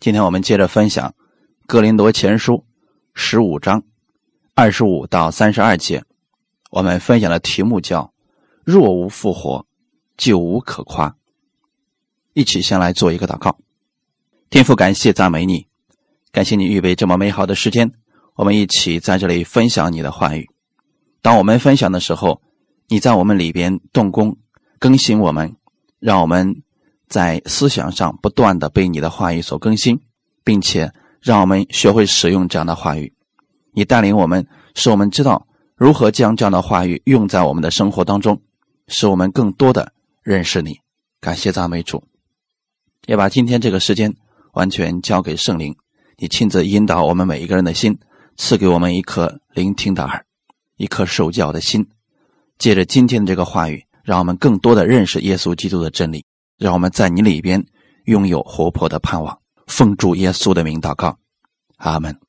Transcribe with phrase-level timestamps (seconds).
[0.00, 1.10] 今天我们接着分享
[1.66, 2.54] 《哥林多前书》
[3.12, 3.84] 十五章
[4.54, 6.02] 二十五到三十二节。
[6.70, 8.10] 我们分享的题目叫
[8.64, 9.66] “若无复活，
[10.16, 11.14] 就无可夸”。
[12.32, 13.58] 一起先来做一个祷告。
[14.48, 15.66] 天父，感谢赞美你，
[16.32, 17.92] 感谢你预备这么美好的时间，
[18.36, 20.48] 我们一起在这里分享你的话语。
[21.20, 22.40] 当我们分享的时候，
[22.88, 24.38] 你在我们里边动工，
[24.78, 25.56] 更新我们，
[25.98, 26.62] 让我们。
[27.10, 30.00] 在思想上不断的被你的话语所更新，
[30.44, 33.12] 并且让我们学会使用这样的话语。
[33.72, 34.46] 你带领我们，
[34.76, 38.40] 使我们知道如何将这样的话语用在我们的生活当中，
[38.86, 39.92] 使我们更多的
[40.22, 40.78] 认识你。
[41.20, 42.04] 感谢赞美主，
[43.06, 44.14] 也把今天这个时间
[44.52, 45.76] 完全交给圣灵，
[46.16, 47.98] 你亲自引导我们每一个人的心，
[48.36, 50.24] 赐给我们一颗聆听的耳，
[50.76, 51.88] 一颗受教的心。
[52.56, 56.24] 借着今天的这个话语，让我们更多的认识耶稣基督的真理。
[56.60, 57.64] 让我们在你里边
[58.04, 61.16] 拥有活泼的盼望，奉主耶稣的名祷告，
[61.78, 62.20] 阿门。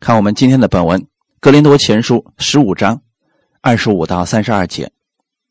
[0.00, 1.00] 看我们今天的本文
[1.38, 3.00] 《格林多前书》十五章
[3.60, 4.90] 二十五到三十二节，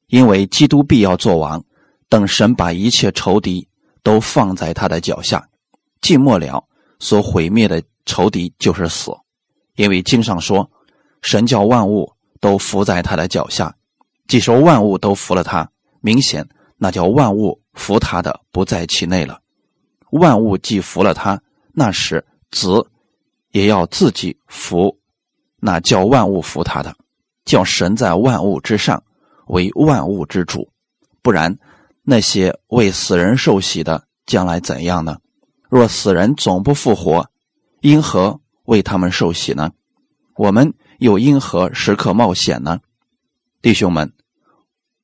[0.08, 1.64] 因为基督必要做王，
[2.10, 3.70] 等神把一切仇敌
[4.04, 5.48] 都放在他的脚下，
[6.02, 6.68] 既末了，
[7.00, 9.14] 所毁灭的仇敌就是死，
[9.78, 10.70] 因为经上说，
[11.22, 13.78] 神叫万物都伏在他的脚下，
[14.28, 15.72] 既说万物都服了他，
[16.02, 17.62] 明显那叫万物。
[17.78, 19.40] 服他的不在其内了，
[20.10, 22.90] 万物既服了他，那时子
[23.52, 25.00] 也要自己服，
[25.58, 26.98] 那叫万物服他的，
[27.46, 29.04] 叫神在万物之上
[29.46, 30.70] 为万物之主。
[31.22, 31.58] 不然，
[32.02, 35.20] 那些为死人受洗的将来怎样呢？
[35.70, 37.30] 若死人总不复活，
[37.82, 39.72] 因何为他们受洗呢？
[40.36, 42.80] 我们又因何时刻冒险呢？
[43.62, 44.14] 弟兄们，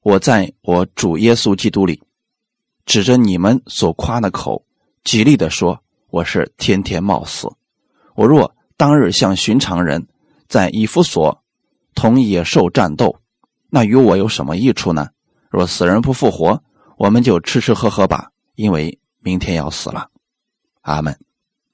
[0.01, 2.01] 我在我主耶稣基督里。
[2.85, 4.65] 指着你们所夸的口，
[5.05, 5.81] 极力的说
[6.11, 7.47] ：“我是天天冒死。
[8.15, 10.07] 我若当日像寻常人，
[10.49, 11.41] 在以弗所
[11.95, 13.19] 同野兽战斗，
[13.69, 15.09] 那与我有什么益处呢？
[15.49, 16.61] 若死人不复活，
[16.97, 20.09] 我们就吃吃喝喝吧，因为明天要死了。”
[20.81, 21.17] 阿门。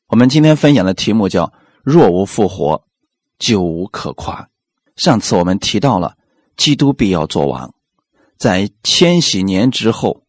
[0.08, 1.52] 我们今天分享的题目叫
[1.84, 2.86] “若无复活，
[3.40, 4.50] 就无可夸”。
[4.96, 6.16] 上次我们提到了
[6.56, 7.74] 基督必要做王，
[8.38, 10.24] 在千禧年之后。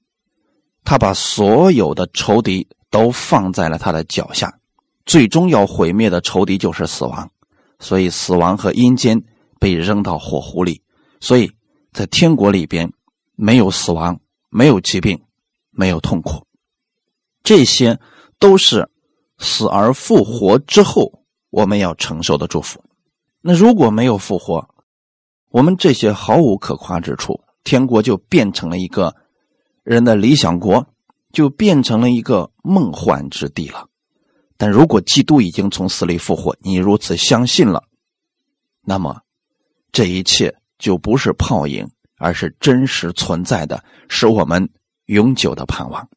[0.82, 4.58] 他把所有的仇敌都放在了他的脚下，
[5.04, 7.30] 最终要毁灭的仇敌就是死亡，
[7.78, 9.22] 所以死亡和阴间
[9.60, 10.82] 被扔到火湖里，
[11.20, 11.52] 所以
[11.92, 12.92] 在天国里边
[13.36, 15.22] 没有死亡，没有疾病，
[15.70, 16.46] 没有痛苦，
[17.44, 18.00] 这些
[18.38, 18.90] 都是
[19.38, 22.82] 死而复活之后我们要承受的祝福。
[23.42, 24.68] 那如果没有复活，
[25.50, 29.14] 我们这些毫无可夸之处，天国就变成了一个。
[29.90, 30.86] 人的理想国
[31.32, 33.88] 就变成了一个梦幻之地了。
[34.56, 37.82] 但如果基督已经从死里复活，你如此相信了，
[38.82, 39.22] 那么
[39.90, 44.70] 这一切就不是泡影，而是真实存在的，是我们
[45.06, 46.08] 永久的盼望。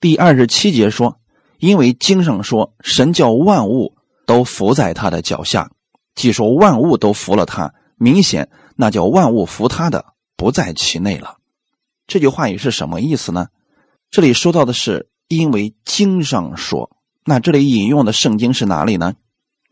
[0.00, 1.20] 第二十七节说
[1.60, 5.70] ：“因为经上说，神叫万物都伏在他的脚下。
[6.14, 11.36] 既说万物都服了他，明显那叫万物服他的不在其内了。”
[12.08, 13.48] 这句话语是什么意思呢？
[14.10, 19.12] 这里说到的是因为经上说，那这里引用的圣经是哪里呢？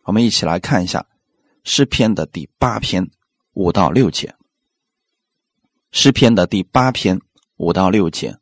[0.04, 1.06] 我们一起来看一下
[1.64, 3.08] 诗篇的第八篇
[3.54, 4.34] 五到六节。
[5.90, 7.20] 诗篇的第八篇
[7.56, 8.36] 五到六节，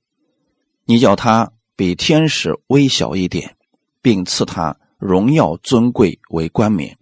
[0.87, 3.57] 你叫他比天使微小一点，
[4.03, 6.99] 并赐他荣耀尊贵为冠冕。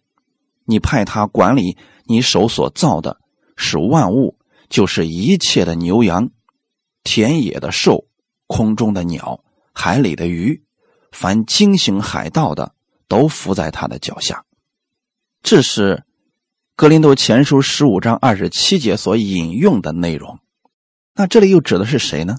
[0.67, 3.19] 你派他管理你手所造的，
[3.57, 4.37] 使万物，
[4.69, 6.31] 就是一切的牛羊。
[7.05, 8.07] 田野的兽，
[8.47, 9.43] 空中的鸟，
[9.73, 10.63] 海里的鱼，
[11.11, 12.75] 凡惊醒海盗的，
[13.09, 14.45] 都伏在他的脚下。
[15.43, 15.97] 这是
[16.77, 20.39] 《格林多前书》十五章二十七节所引用的内容。
[21.15, 22.39] 那这里又指的是谁呢？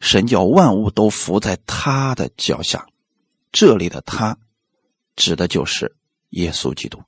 [0.00, 2.86] 神叫万物都伏在他的脚下。
[3.52, 4.36] 这里的他，
[5.14, 5.94] 指的就是
[6.30, 7.00] 耶稣基督。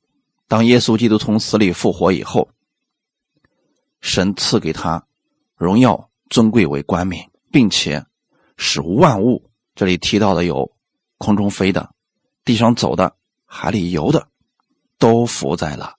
[0.47, 2.51] 当耶稣基督从死里复活以后，
[4.01, 5.07] 神赐给他
[5.57, 6.11] 荣耀。
[6.35, 8.05] 尊贵为冠冕，并且
[8.57, 10.73] 使万物，这里提到的有
[11.17, 11.95] 空中飞的、
[12.45, 13.15] 地上走的、
[13.47, 14.27] 海里游的，
[14.99, 15.95] 都伏在了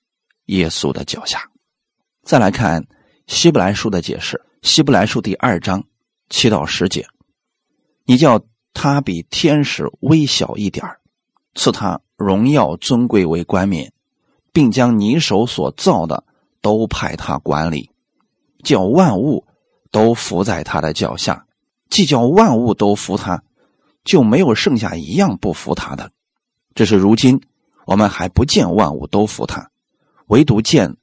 [0.47, 1.49] 耶稣的脚下。
[2.21, 2.85] 再来看
[3.27, 5.85] 希伯来书的解释，希伯来书第二章
[6.27, 7.07] 七到十节：
[8.03, 10.85] 你叫他比天使微小一点
[11.53, 13.93] 赐他荣耀尊贵为冠冕，
[14.51, 16.25] 并将你手所造的
[16.59, 17.89] 都派他管理，
[18.65, 19.47] 叫万物。
[19.95, 21.45] 都伏在他的脚下，
[21.89, 23.41] 既叫万物都服他，
[24.03, 26.11] 就没有剩下一样不服他的。
[26.73, 27.39] 这是如今
[27.85, 29.71] 我们还不见万物都服他，
[30.27, 30.97] 唯独见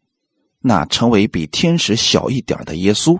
[0.61, 3.19] 那成为比天使小一点的耶稣，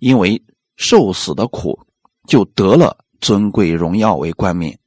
[0.00, 0.42] 因为
[0.76, 1.80] 受死的苦，
[2.28, 4.78] 就得了尊贵荣耀为冠冕，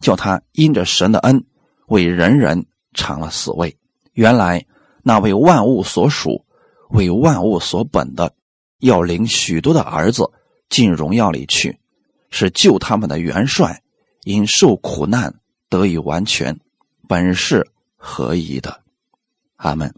[0.00, 1.42] 叫他因着神的恩，
[1.86, 3.74] 为人人尝了死味。
[4.12, 4.66] 原来
[5.02, 6.44] 那为万物所属、
[6.90, 8.34] 为万物所本的，
[8.78, 10.30] 要领许多的儿子
[10.68, 11.78] 进荣耀里去，
[12.30, 13.82] 是救他们的元帅，
[14.22, 15.40] 因受苦难。
[15.68, 16.60] 得以完全，
[17.08, 18.82] 本是合宜的。
[19.56, 19.92] 阿门。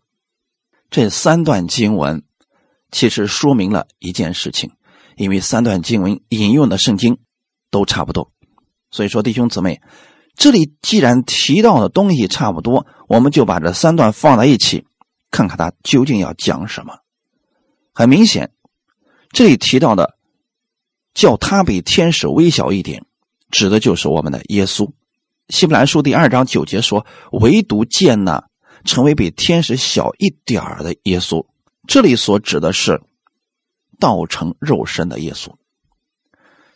[0.88, 2.22] 这三段经文
[2.90, 4.72] 其实说明了一件事情，
[5.14, 7.18] 因为三段经文引用的圣经
[7.70, 8.32] 都差不多，
[8.90, 9.82] 所以说弟兄姊妹，
[10.34, 14.86] 这里既然提到的东西差不多，我们就把这三段放在一起，
[15.30, 17.00] 看看他究竟要讲什么。
[17.92, 18.52] 很明显，
[19.30, 20.16] 这里提到的
[21.14, 23.04] 叫他比天使微小一点，
[23.50, 24.90] 指的就是我们的耶稣。
[25.48, 28.48] 希伯来书第二章九节说：“唯独见那
[28.84, 31.46] 成为比天使小一点儿的耶稣。”
[31.88, 33.00] 这里所指的是
[33.98, 35.54] 道成肉身的耶稣。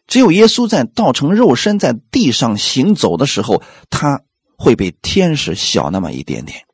[0.06, 4.22] 只有耶稣在道成肉身在地上行走的时候，他
[4.56, 6.66] 会比天使小那么一点点。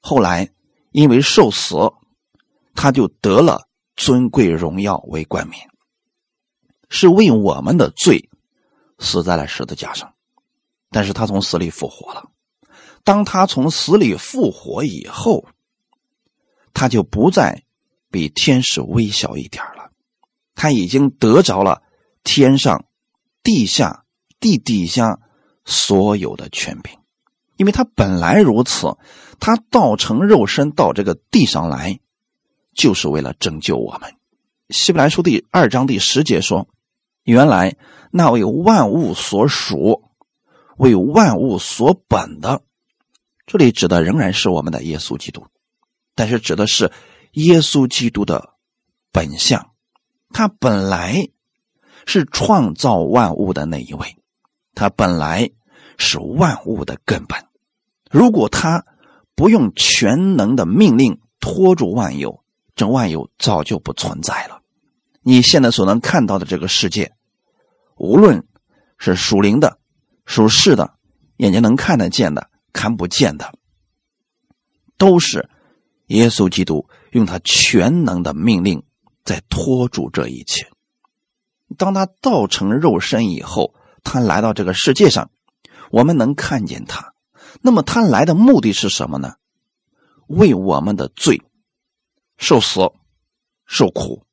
[0.00, 0.50] 后来
[0.92, 1.76] 因为受死，
[2.74, 3.65] 他就得了
[3.96, 5.68] 尊贵荣耀为冠冕，
[6.88, 8.28] 是为我们的罪
[8.98, 10.14] 死在了十字架上。
[10.90, 12.30] 但是他从死里复活了。
[13.02, 15.46] 当他从死里复活以后，
[16.74, 17.64] 他就不再
[18.10, 19.90] 比天使微小一点了。
[20.54, 21.82] 他已经得着了
[22.22, 22.86] 天上、
[23.42, 24.04] 地下、
[24.40, 25.18] 地底下
[25.64, 26.98] 所有的权柄，
[27.56, 28.96] 因为他本来如此。
[29.38, 32.00] 他道成肉身到这个地上来，
[32.76, 34.14] 就是为了拯救我们。
[34.68, 36.68] 希伯来书第二章第十节说
[37.24, 37.76] ：“原来
[38.12, 40.04] 那为万物所属。”
[40.78, 42.60] 为万物所本的，
[43.46, 45.46] 这里指的仍然是我们的耶稣基督，
[46.14, 46.92] 但是指的是
[47.32, 48.50] 耶稣基督的
[49.10, 49.70] 本相，
[50.34, 51.30] 他本来
[52.04, 54.18] 是创造万物的那一位，
[54.74, 55.50] 他本来
[55.96, 57.42] 是万物的根本。
[58.10, 58.84] 如果他
[59.34, 62.44] 不用全能的命令拖住万有，
[62.76, 64.60] 这万有早就不存在了。
[65.22, 67.16] 你现在所能看到的这个世界，
[67.96, 68.46] 无论
[68.98, 69.80] 是属灵的。
[70.24, 70.94] 属世的，
[71.36, 73.54] 眼睛能看得见的，看不见的，
[74.98, 75.48] 都是
[76.06, 78.82] 耶稣基督用他全能的命令
[79.22, 80.68] 在托住这一切。
[81.78, 85.30] 当他道成肉身以后，他来到这个世界上，
[85.92, 87.14] 我们能看见他。
[87.62, 89.34] 那么他来的目的是什么呢？
[90.26, 91.40] 为我们的罪
[92.36, 92.90] 受死、
[93.66, 94.24] 受苦，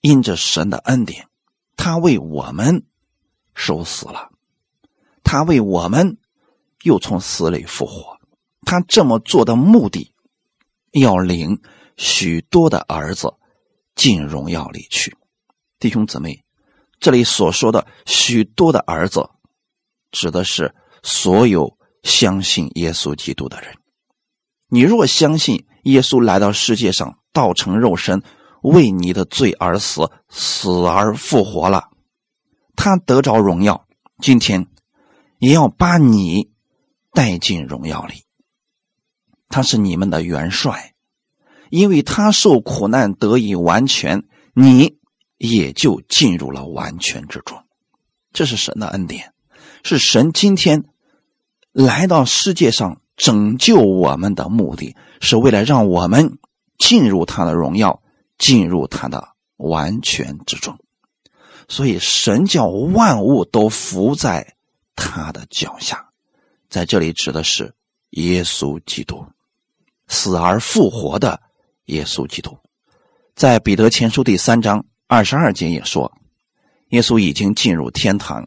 [0.00, 1.28] 因着神的恩典，
[1.76, 2.84] 他为我们
[3.54, 4.30] 受死了。
[5.22, 6.18] 他为我们
[6.82, 8.18] 又从死里复活，
[8.62, 10.12] 他这么做的目的，
[10.92, 11.60] 要领
[11.96, 13.34] 许多的儿子
[13.94, 15.16] 进荣耀里去。
[15.78, 16.44] 弟兄姊妹，
[17.00, 19.28] 这里所说的许多的儿子，
[20.10, 23.76] 指的是所有相信耶稣基督的人。
[24.68, 28.22] 你若相信耶稣来到世界上，道成肉身，
[28.60, 31.88] 为你的罪而死，死而复活了，
[32.76, 33.86] 他得着荣耀。
[34.20, 34.66] 今天。
[35.38, 36.52] 也要把你
[37.12, 38.24] 带进荣耀里。
[39.48, 40.94] 他是你们的元帅，
[41.68, 44.24] 因为他受苦难得以完全，
[44.54, 44.96] 你
[45.36, 47.62] 也就进入了完全之中。
[48.32, 49.34] 这是神的恩典，
[49.82, 50.84] 是神今天
[51.72, 56.38] 来到世界上拯救我们的目的，是为了让我们
[56.78, 58.02] 进入他的荣耀，
[58.38, 60.78] 进入他的完全之中。
[61.68, 64.54] 所以，神叫万物都伏在。
[64.96, 66.10] 他的脚下，
[66.68, 67.74] 在这里指的是
[68.10, 69.26] 耶稣基督，
[70.06, 71.40] 死而复活的
[71.86, 72.56] 耶稣基督。
[73.34, 76.12] 在彼得前书第三章二十二节也说，
[76.90, 78.46] 耶稣已经进入天堂，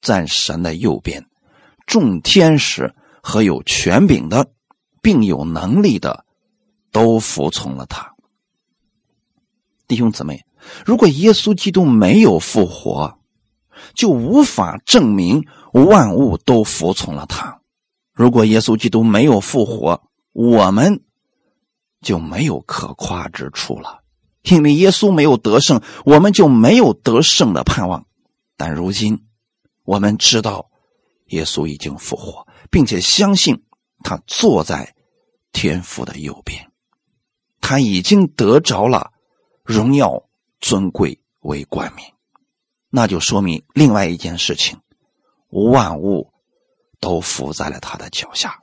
[0.00, 1.26] 在神的右边，
[1.84, 4.52] 众天使和有权柄的，
[5.00, 6.26] 并有能力的，
[6.90, 8.12] 都服从了他。
[9.88, 10.44] 弟兄姊妹，
[10.84, 13.18] 如果耶稣基督没有复活，
[13.94, 15.46] 就无法证明。
[15.72, 17.62] 万物都服从了他。
[18.12, 20.02] 如果耶稣基督没有复活，
[20.32, 21.02] 我们
[22.02, 24.02] 就没有可夸之处了。
[24.42, 28.04] 因为耶稣没有得胜，我们就没有得胜的盼望。
[28.58, 29.24] 但如今，
[29.82, 30.70] 我们知道
[31.28, 33.62] 耶稣已经复活，并且相信
[34.02, 34.96] 他坐在
[35.52, 36.72] 天父的右边，
[37.60, 39.12] 他已经得着了
[39.62, 40.24] 荣耀、
[40.58, 42.12] 尊贵为冠冕。
[42.90, 44.80] 那就说明另外一件事情。
[45.50, 46.32] 万物
[46.98, 48.60] 都伏在了他的脚下。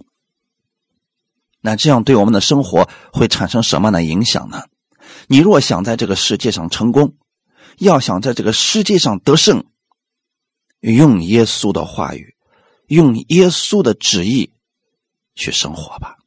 [1.62, 4.64] 那这样对我们的生活会产生什么样的影响呢？
[5.28, 7.16] 你若想在这个世界上成功，
[7.78, 9.66] 要想在这个世界上得胜，
[10.80, 12.36] 用耶稣的话语，
[12.90, 14.52] 用耶稣的旨意
[15.34, 16.18] 去生活吧，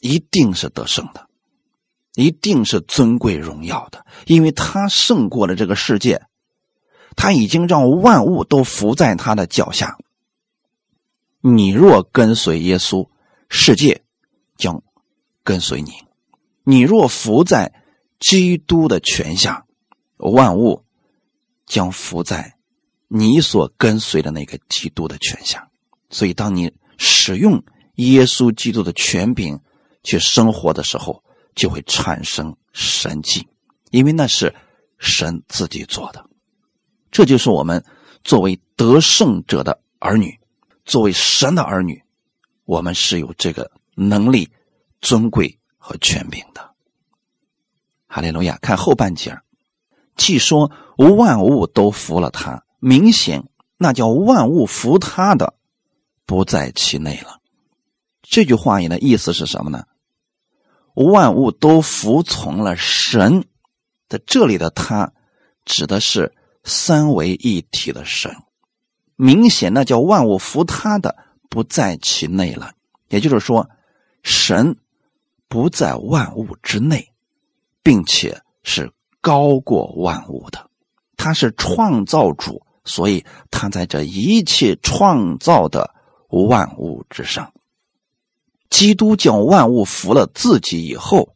[0.00, 1.26] 一定是得胜的，
[2.14, 6.26] 一定是尊贵荣耀的，因为他胜过了这个世界，
[7.16, 9.96] 他已经让万物都伏在他的脚下。
[11.40, 13.08] 你若跟随耶稣，
[13.48, 14.04] 世界。
[14.56, 14.82] 将
[15.42, 15.90] 跟随你，
[16.64, 17.72] 你若伏在
[18.18, 19.64] 基督的权下，
[20.18, 20.84] 万物
[21.64, 22.58] 将伏在
[23.12, 25.68] 你所跟随的那个基督的权下。
[26.08, 27.62] 所以，当你使用
[27.96, 29.60] 耶稣基督的权柄
[30.02, 31.24] 去生活的时候，
[31.54, 33.48] 就会产生神迹，
[33.90, 34.54] 因为那是
[34.98, 36.24] 神自己做的。
[37.10, 37.84] 这就是我们
[38.22, 40.38] 作为得胜者的儿女，
[40.84, 42.02] 作为神的儿女，
[42.64, 43.70] 我们是有这个。
[43.96, 44.48] 能力、
[45.02, 46.74] 尊贵和权柄的，
[48.06, 48.56] 哈利路亚！
[48.62, 49.36] 看后半截
[50.16, 55.54] 既说无万物都服了他，明显那叫万物服他的
[56.26, 57.38] 不在其内了。
[58.22, 59.84] 这句话里的意思是什么呢？
[60.94, 63.44] 万物都服从了神，
[64.08, 65.12] 在这里的他
[65.64, 66.34] 指的是
[66.64, 68.34] 三位一体的神。
[69.14, 71.16] 明显那叫万物服他的
[71.48, 72.72] 不在其内了，
[73.08, 73.70] 也就是说。
[74.22, 74.76] 神
[75.48, 77.14] 不在万物之内，
[77.82, 80.68] 并且是高过万物的，
[81.16, 85.94] 他是创造主，所以他在这一切创造的
[86.28, 87.52] 万物之上。
[88.68, 91.34] 基督教万物服了自己以后，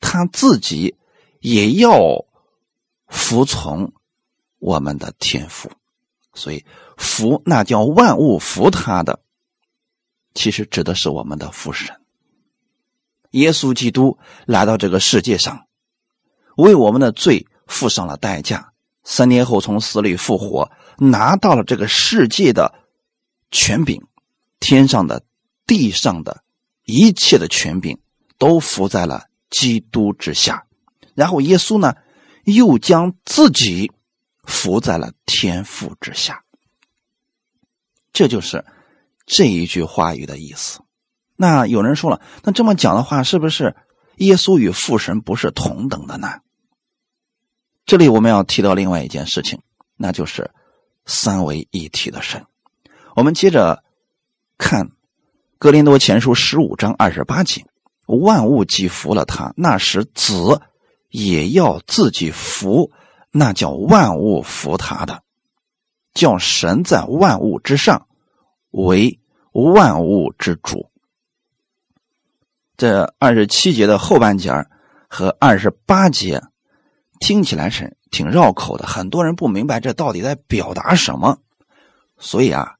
[0.00, 0.96] 他自己
[1.38, 2.24] 也要
[3.08, 3.92] 服从
[4.58, 5.70] 我们的天赋，
[6.32, 6.64] 所以
[6.96, 9.20] 服那叫万物服他的，
[10.34, 12.00] 其实指的是我们的父神。
[13.32, 15.66] 耶稣基督来到这个世界上，
[16.56, 18.71] 为我们的罪付上了代价。
[19.04, 22.72] 三年后从死里复活，拿到了这个世界的
[23.50, 24.02] 权柄，
[24.60, 25.24] 天上的、
[25.66, 26.42] 地上的
[26.84, 27.98] 一切的权柄
[28.38, 30.66] 都伏在了基督之下。
[31.14, 31.94] 然后耶稣呢，
[32.44, 33.92] 又将自己
[34.44, 36.44] 伏在了天父之下。
[38.12, 38.64] 这就是
[39.26, 40.80] 这一句话语的意思。
[41.34, 43.74] 那有人说了，那这么讲的话，是不是
[44.16, 46.40] 耶稣与父神不是同等的呢？
[47.84, 49.60] 这里我们要提到另外一件事情，
[49.96, 50.50] 那就是
[51.04, 52.44] 三位一体的神。
[53.14, 53.82] 我们接着
[54.56, 54.86] 看
[55.58, 57.66] 《格林多前书》十五章二十八节
[58.06, 60.60] ：“万物既服了他，那时子
[61.08, 62.90] 也要自己服，
[63.30, 65.22] 那叫万物服他的，
[66.14, 68.06] 叫神在万物之上
[68.70, 69.20] 为
[69.52, 70.90] 万物之主。”
[72.78, 74.50] 这二十七节的后半截
[75.08, 76.42] 和二十八节
[77.22, 81.38] 听起来是挺绕口的，很多人不明白这到底在表达什么。
[82.18, 82.74] 所以啊，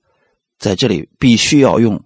[0.59, 2.05] 在这里必须要用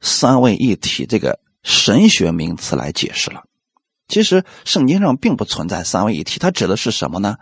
[0.00, 3.44] 三位一体这个神学名词来解释了。
[4.08, 7.36] 其实圣经上并不存在三位一体，它指的是什么呢？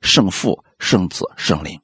[0.00, 1.80] 圣父、圣子、圣灵。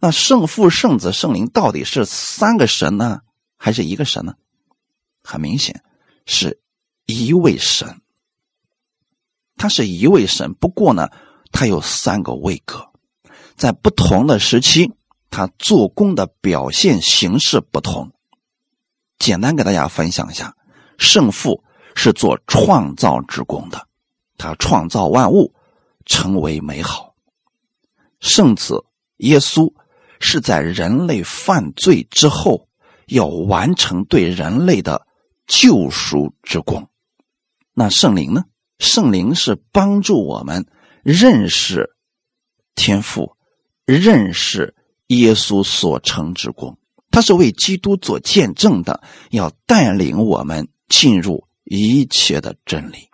[0.00, 3.20] 那圣父、圣子、圣灵到底是三个神呢，
[3.56, 4.34] 还是一个神呢？
[5.22, 5.84] 很明显。
[6.26, 6.60] 是
[7.06, 7.99] 一位神，
[9.60, 10.54] 他是一位神。
[10.54, 11.10] 不过呢，
[11.52, 12.88] 他有三个位格，
[13.56, 14.94] 在不同的时期，
[15.28, 18.10] 他做工的表现形式不同。
[19.18, 20.56] 简单给大家分享一下：
[20.96, 21.62] 圣父
[21.94, 23.86] 是做创造之功的，
[24.38, 25.52] 他创造万物
[26.06, 27.12] 成为美好；
[28.18, 28.86] 圣子
[29.18, 29.74] 耶稣
[30.20, 32.66] 是在人类犯罪之后，
[33.08, 35.06] 要完成对人类的。
[35.52, 36.88] 救赎之光，
[37.74, 38.44] 那圣灵呢？
[38.80, 40.66] 圣灵是帮助我们
[41.04, 41.94] 认识
[42.74, 43.36] 天赋、
[43.84, 44.74] 认识
[45.08, 46.78] 耶稣所成之功。
[47.10, 53.10] 他是为基督做见证的，要带领我们进入一切的真理。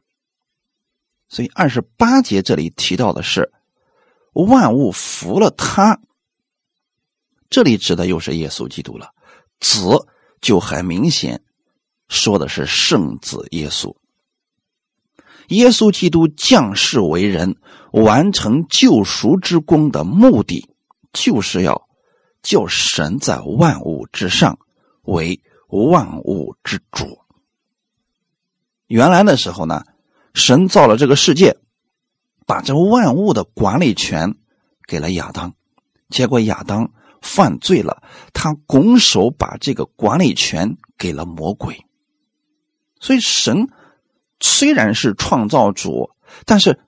[1.28, 3.52] 所以二十八节这里提到的是
[4.32, 6.00] 万物服了他，
[7.50, 9.12] 这里指的又是耶稣基督了。
[9.58, 10.06] 子
[10.40, 11.42] 就很明显。
[12.08, 13.96] 说的是圣子耶稣，
[15.48, 17.56] 耶稣基督降世为人，
[17.92, 20.68] 完成救赎之功的目的，
[21.12, 21.88] 就是要
[22.42, 24.58] 叫神在万物之上
[25.02, 27.18] 为万物之主。
[28.86, 29.84] 原来的时候呢，
[30.34, 31.56] 神造了这个世界，
[32.46, 34.36] 把这万物的管理权
[34.86, 35.54] 给了亚当，
[36.08, 41.84] 结果亚当犯罪了，他拱手把这个管理权给了魔鬼。
[43.00, 43.68] 所以，神
[44.40, 46.10] 虽然是创造主，
[46.44, 46.78] 但是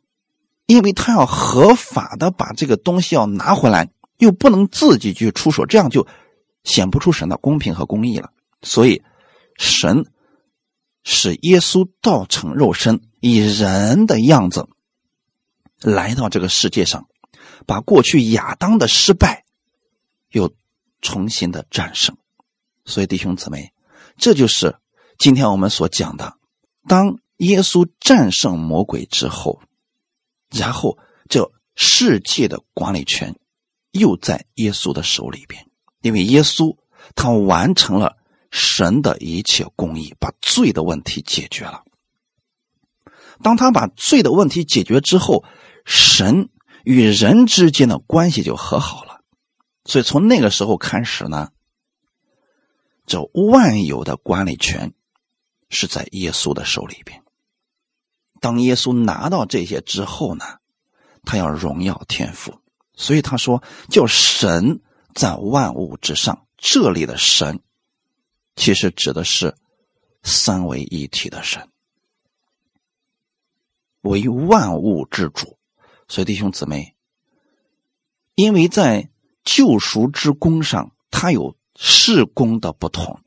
[0.67, 6.07] 因为他要合法的把这个东西要拿回来，又不能自己去出手，这样就
[6.65, 8.31] 显不出神的公平和公义了。
[8.63, 9.03] 所以，
[9.57, 10.05] 神
[11.05, 14.69] 使耶稣道成肉身，以人的样子
[15.81, 17.07] 来到这个世界上，
[17.67, 19.45] 把过去亚当的失败
[20.31, 20.53] 又
[21.01, 22.17] 重新的战胜。
[22.85, 23.73] 所以，弟兄姊妹，
[24.17, 24.77] 这就是
[25.19, 26.35] 今天我们所讲的：
[26.87, 29.61] 当耶稣战胜魔鬼之后，
[30.51, 33.35] 然后这世界的管理权
[33.91, 35.67] 又在耶稣的手里边，
[36.03, 36.77] 因为耶稣
[37.17, 38.17] 他完成了。
[38.51, 41.85] 神的一切公义把罪的问题解决了。
[43.43, 45.45] 当他把罪的问题解决之后，
[45.85, 46.49] 神
[46.83, 49.21] 与人之间的关系就和好了。
[49.85, 51.51] 所以从那个时候开始呢，
[53.05, 54.95] 这万有的管理权
[55.69, 57.23] 是在耶稣的手里边。
[58.41, 60.45] 当耶稣拿到这些之后呢，
[61.25, 62.61] 他要荣耀天赋，
[62.95, 64.81] 所以他说叫神
[65.15, 66.47] 在万物之上。
[66.57, 67.61] 这里的神。
[68.57, 69.55] 其实指的是
[70.25, 71.69] 三位一体的神，
[74.01, 75.57] 为万物之主。
[76.09, 76.97] 所以弟兄姊妹，
[78.35, 79.11] 因为在
[79.45, 83.21] 救赎之功上，它有事功的不同。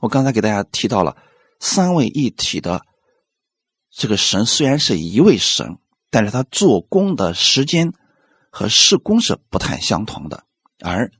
[0.00, 1.16] 我刚才给大家提到了
[1.58, 2.84] 三位一体的
[3.92, 5.78] 这个神，虽然是一位神，
[6.10, 7.92] 但是他做工的时间
[8.50, 10.44] 和事工是不太相同的。
[10.80, 11.12] 而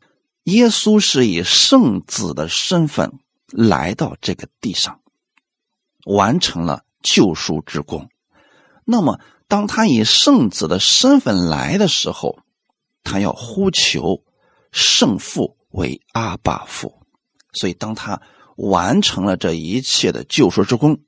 [0.45, 3.13] 耶稣是以圣子的身份。
[3.55, 5.03] 来到这个地上，
[6.07, 8.09] 完成了救赎之功。
[8.87, 12.39] 那么，当他以圣子的身份来的时候，
[13.05, 14.25] 他要呼求
[14.71, 17.03] 圣父为阿爸父。
[17.53, 18.23] 所以，当他
[18.57, 21.03] 完成了这一切的救赎之功，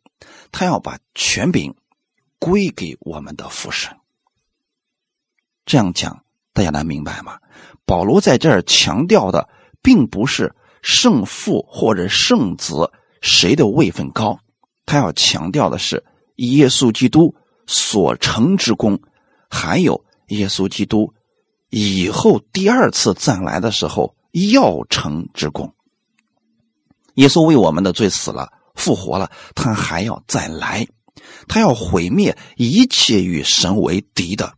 [0.55, 1.75] 他要把权柄
[2.38, 3.97] 归给我们的父神。
[5.67, 7.40] 这样讲，大家能明白吗？
[7.85, 9.49] 保罗在这儿强调的，
[9.83, 10.55] 并不是。
[10.81, 14.38] 圣父或者圣子谁的位分高？
[14.87, 16.05] 他要强调的是
[16.37, 17.35] 耶稣基督
[17.67, 19.01] 所成之功，
[19.49, 21.14] 还有耶稣基督
[21.71, 25.75] 以后第二次再来的时候要成之功。
[27.14, 30.87] 耶稣为我们的罪死了，复活了，他还要再来，
[31.48, 34.54] 他要毁灭一切与神为敌的，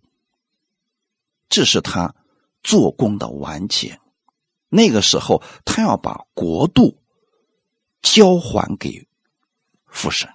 [1.49, 2.15] 这是他
[2.63, 4.01] 做工的完结。
[4.69, 7.01] 那个时候，他要把国度
[8.03, 9.07] 交还给
[9.87, 10.29] 父神，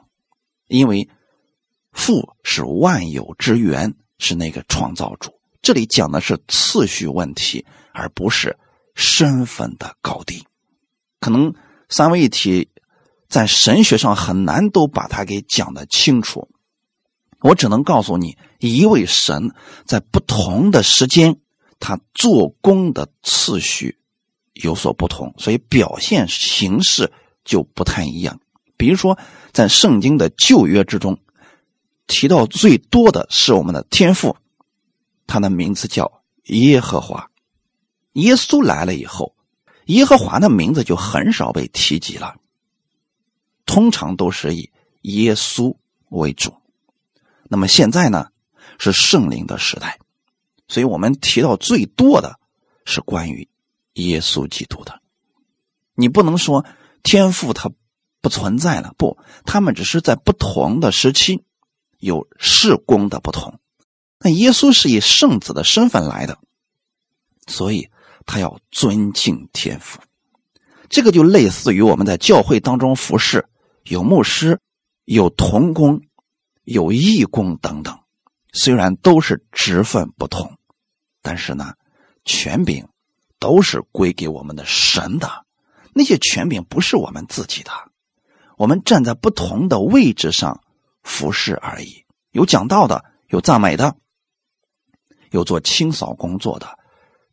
[0.67, 1.09] 因为
[1.91, 5.37] 父是万有之源，是那个创造主。
[5.61, 8.57] 这里讲的是次序问题，而不是
[8.95, 10.47] 身份的高低。
[11.19, 11.53] 可能
[11.89, 12.70] 三位一体
[13.31, 16.49] 在神学上很难都把它给讲得清楚。
[17.39, 21.37] 我只能告诉你，一位神在不同的时间，
[21.79, 23.97] 他做工的次序。
[24.53, 27.09] 有所不同，所以表现形式
[27.45, 28.41] 就不太一样。
[28.75, 29.17] 比如说，
[29.53, 31.17] 在圣经的旧约之中，
[32.07, 34.35] 提到最多的是我们的天父，
[35.25, 37.29] 他的名字叫耶和华。
[38.13, 39.33] 耶稣来了以后，
[39.85, 42.35] 耶和华的名字就很少被提及了，
[43.71, 44.69] 通常都是以
[45.03, 45.77] 耶稣
[46.09, 46.53] 为主。
[47.47, 48.27] 那么现在呢，
[48.77, 49.97] 是圣灵的时代，
[50.67, 52.37] 所以我们提到最多的
[52.83, 53.47] 是关于。
[53.95, 55.01] 耶稣基督的，
[55.95, 56.65] 你不能说
[57.03, 57.69] 天赋他
[58.21, 61.43] 不存在了，不，他们只是在不同的时期
[61.99, 63.59] 有事工的不同。
[64.17, 66.39] 那耶稣是以圣子的身份来的，
[67.47, 67.89] 所以
[68.25, 69.99] 他要尊敬天赋。
[70.89, 73.45] 这个就类似于我们在教会当中服侍，
[73.83, 74.59] 有牧师、
[75.05, 76.01] 有童工、
[76.63, 77.99] 有义工等等，
[78.53, 80.57] 虽然都是职分不同，
[81.21, 81.73] 但是呢，
[82.25, 82.87] 权柄。
[83.39, 85.47] 都是归给我们的神的，
[85.95, 87.71] 那些权柄不是我们自己的，
[88.55, 90.61] 我们站在不同的位置上
[91.01, 92.05] 服侍而已。
[92.29, 93.95] 有讲道的，有赞美的，
[95.31, 96.77] 有做清扫工作的，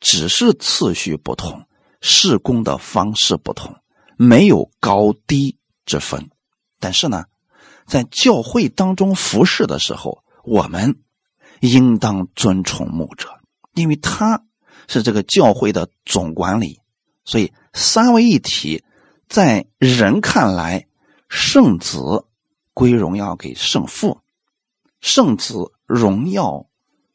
[0.00, 1.68] 只是次序不同，
[2.00, 3.76] 施工的方式不同，
[4.16, 6.30] 没有高低之分。
[6.78, 7.24] 但是呢，
[7.86, 11.00] 在教会当中服侍的时候，我们
[11.60, 13.28] 应当尊崇牧者，
[13.74, 14.44] 因为他。
[14.90, 16.80] 是这个教会的总管理，
[17.22, 18.82] 所以三位一体，
[19.28, 20.86] 在人看来，
[21.28, 22.24] 圣子
[22.72, 24.22] 归荣耀给圣父，
[25.02, 26.64] 圣子荣耀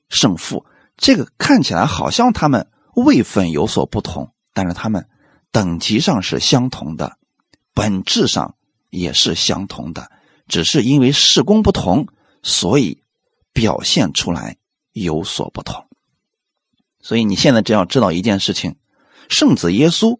[0.08, 5.10] 圣父，这个看起来好像他们位分有所不同，但是他们
[5.52, 7.18] 等级上是相同的，
[7.74, 8.56] 本质上
[8.94, 10.12] 也是相同的，
[10.48, 12.08] 只是因为事工不同，
[12.44, 13.02] 所以
[13.52, 14.58] 表现出来
[14.92, 15.88] 有所不同。
[17.02, 18.76] 所以你现在只要知道一件事情：
[19.30, 20.20] 圣子耶稣，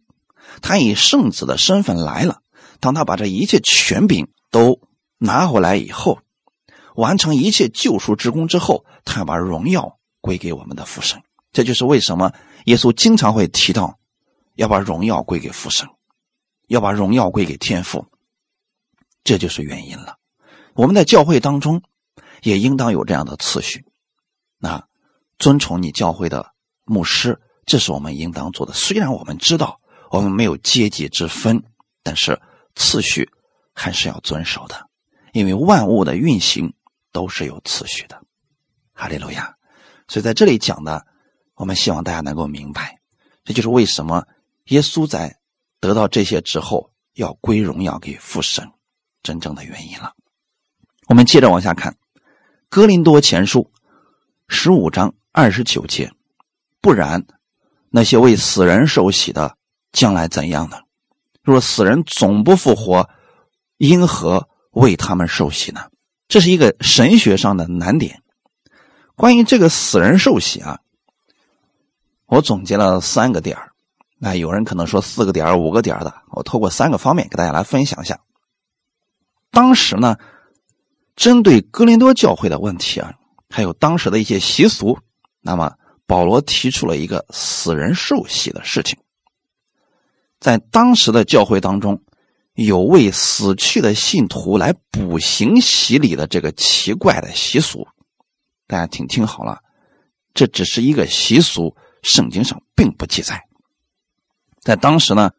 [0.64, 2.42] 他以圣子的身份来了。
[2.80, 4.82] 当他把这一切权柄都
[5.20, 6.20] 拿回来以后，
[6.96, 11.22] 完成一切救赎之功之后，他把荣耀归给我们的父神。
[11.52, 12.34] 这就是为什么
[12.66, 14.00] 耶稣经常会提到
[14.56, 15.88] 要把荣耀归给父神，
[16.68, 18.08] 要把荣耀归给天父。
[19.24, 20.18] 这就是原因了。
[20.74, 21.82] 我们在教会当中
[22.42, 23.86] 也应当有这样的次序，
[24.58, 24.88] 那
[25.40, 26.54] 尊崇你教会的
[26.86, 28.74] 牧师，这是我们应当做的。
[28.74, 29.80] 虽然我们知道
[30.12, 31.64] 我们没有阶级之分，
[32.02, 32.42] 但是
[32.76, 33.30] 次序
[33.74, 34.90] 还是要遵守的，
[35.32, 36.74] 因为万物的运行
[37.12, 38.22] 都是有次序的。
[38.94, 39.56] 哈利路亚！
[40.08, 41.06] 所以在这里讲的。
[41.56, 43.00] 我们希望大家能够明白，
[43.46, 44.26] 这就是为什么
[44.66, 45.38] 耶稣在
[45.80, 48.68] 得到这些之后要归荣耀给父神
[49.24, 50.14] 真正的原因了。
[51.08, 51.94] 我们接着往下看，
[52.70, 53.62] 《哥林多前书》
[54.48, 56.12] 十五章二十九节，
[56.82, 57.26] 不然
[57.90, 59.58] 那些为死人受洗的
[59.92, 60.78] 将来怎样呢？
[61.42, 63.10] 若死人总不复活，
[63.78, 65.90] 因何为他们受洗呢？
[66.28, 68.22] 这是一个神学上的难点。
[69.16, 70.80] 关于这个死人受洗啊。
[72.26, 73.74] 我总结了三个点儿，
[74.18, 78.20] 那有人可能说四个点、五个点的，我透过三个方面给大家来分享一下。
[79.54, 80.18] 当时呢，
[81.16, 83.14] 针对哥林多教会的问题啊，
[83.52, 84.98] 还有当时的一些习俗，
[85.42, 85.76] 那么
[86.08, 88.98] 保罗提出了一个死人受洗的事情。
[90.40, 92.02] 在当时的教会当中，
[92.56, 97.88] 有为死去的信徒来补行洗礼的这个奇怪的习俗，
[98.66, 99.62] 大家听听好了，
[100.34, 101.78] 这只是一个习俗。
[102.02, 103.42] 圣经上并不记载，
[104.60, 105.32] 在当时呢，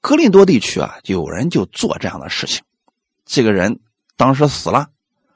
[0.00, 2.64] 哥林多地区啊，有人就做这样的事情。
[3.28, 3.80] 这个人
[4.16, 4.88] 当时死了，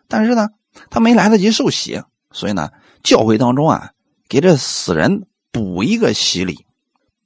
[0.09, 0.49] 但是呢，
[0.89, 2.71] 他没来得及受洗，所以呢，
[3.03, 3.93] 教会当中啊，
[4.29, 6.65] 给这死人补一个洗礼。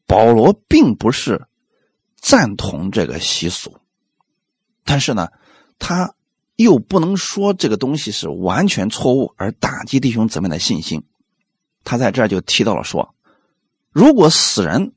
[0.08, 1.46] 保罗并不是
[2.20, 3.78] 赞同这个习俗，
[4.84, 5.28] 但是呢，
[5.78, 6.14] 他
[6.56, 11.04] 又不能说这个东西是完全错误而打击弟兄姊妹的信心。
[11.84, 13.14] 他在这儿就提到了说。
[13.92, 14.92] 如果死人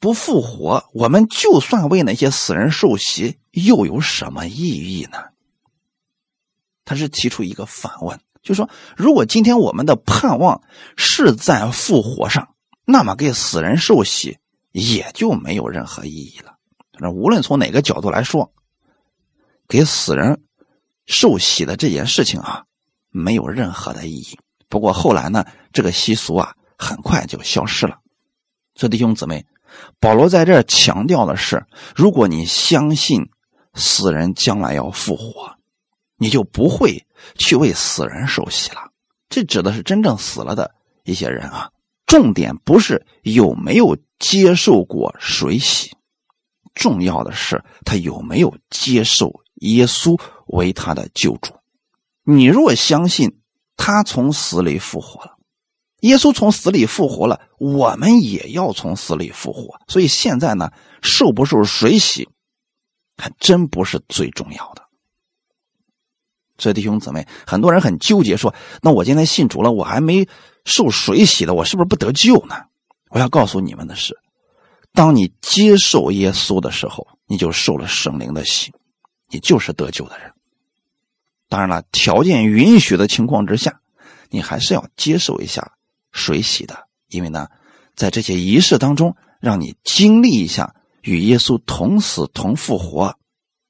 [0.00, 5.18] 不复活，我们就算为那些死人受洗，又有什么意义呢？
[6.84, 10.62] 他是提出一个反问，就说：如果今天我们的盼望
[10.96, 14.38] 是在复活上，那么给死人受洗
[14.72, 16.54] 也就没有任何意义了。
[16.98, 18.52] 那无论从哪个角度来说，
[19.68, 20.40] 给死人
[21.06, 22.64] 受洗的这件事情啊，
[23.10, 24.38] 没有任何的意义。
[24.68, 27.98] 不过后来呢，这个习俗啊，很快就消失了。
[28.74, 29.44] 所以弟兄姊妹，
[30.00, 33.28] 保罗在这强调的是：如果你相信
[33.74, 35.56] 死人将来要复活，
[36.16, 38.90] 你就不会去为死人受洗了。
[39.28, 41.70] 这指的是真正死了的一些人啊。
[42.06, 45.94] 重点不是有没有接受过水洗，
[46.74, 51.52] 重要的是他有没有接受耶稣为他的救主。
[52.24, 53.40] 你若相信
[53.76, 55.37] 他从死里复活了。
[56.00, 59.80] 耶稣从死里复活了，我们也要从死里复活。
[59.88, 60.70] 所以现在呢，
[61.02, 62.28] 受不受水洗，
[63.16, 64.82] 还真不是最重要的。
[66.56, 70.28] 所以弟兄姊妹，很多人很纠结，说：“那我今天信主了，我还没
[70.64, 72.56] 受水洗的，我是不是不得救呢？”
[73.10, 74.18] 我要告诉你们的是，
[74.92, 78.72] 当你接受耶稣的时候，你就受了圣灵的洗，
[79.30, 80.32] 你就是得救的人。
[81.48, 83.80] 当然了，条件允许的情况之下，
[84.28, 85.72] 你还是要接受一下。
[86.12, 87.48] 水洗的，因为呢，
[87.94, 93.16] 在这些仪式当中，让你经历一下与耶稣同死同复活，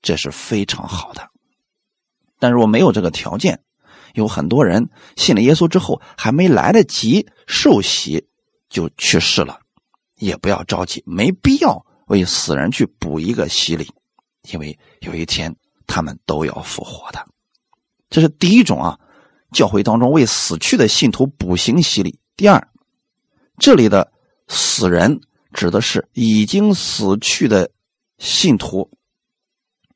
[0.03, 1.29] 这是非常好的。
[2.39, 3.61] 但如果没有这个条件，
[4.15, 8.27] 有很多人信了耶稣之后，还没来得及受洗
[8.69, 9.61] 就去世了，
[10.17, 13.91] 也不要着急，没必要为死人去补一个洗礼，
[14.51, 15.55] 因为有一天
[15.87, 17.27] 他们都要复活的。
[18.09, 18.99] 这是第一种啊，
[19.53, 22.19] 教会当中为死去的信徒补行洗礼。
[22.39, 22.69] 第二，
[23.59, 24.13] 这里的
[24.47, 25.23] 死人
[25.53, 27.73] 指的是已经死去的
[28.17, 28.93] 信徒，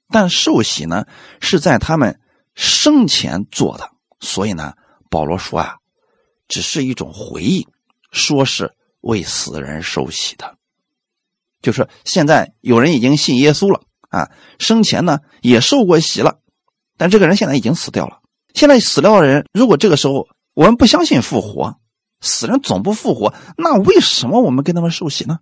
[0.08, 1.06] 但受洗呢
[1.40, 2.18] 是在他们
[2.56, 4.74] 生前做的，所以呢，
[5.08, 5.76] 保罗说啊，
[6.48, 7.68] 只是一种回忆，
[8.10, 10.56] 说是为死人受洗的，
[11.60, 16.40] 就是现在有人已经信耶稣了啊，生前呢也受过洗了，
[16.96, 18.18] 但这个人现在已经死掉了。
[18.52, 21.78] 现在死掉的人，如果这个时候我们不相信复活。
[22.22, 25.40] 死人总不复活，那为什么我们跟他们受洗呢？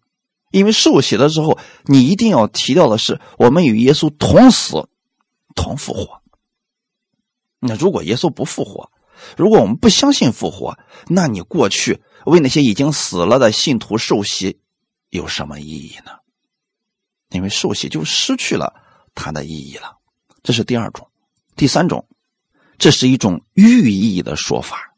[0.51, 4.89] 因为受洗的时候，你一定要提到的是，我们与耶稣同死，
[5.55, 6.23] 同复活。
[7.61, 8.91] 那如果耶稣不复活，
[9.37, 14.59] 如果我们不相信复活，那你过去为那些已经死了的信徒受洗
[15.11, 16.13] 有什么意义呢？
[17.29, 18.75] 因为受洗就失去了
[19.15, 19.99] 它的意义了。
[20.43, 21.07] 这是第二种，
[21.55, 22.09] 第三种，
[22.79, 24.95] 这是一种寓意的说法。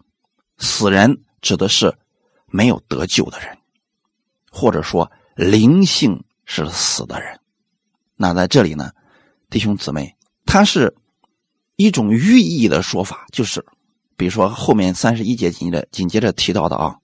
[0.56, 1.98] 死人指的是
[2.46, 3.58] 没有得救的人，
[4.50, 7.38] 或者说灵性是死的人。
[8.16, 8.92] 那在这里呢，
[9.50, 10.96] 弟兄姊妹，它是
[11.76, 13.62] 一种寓意的说法，就是。
[14.14, 16.98] 比如说后面三十一节紧接着紧接着提到的啊，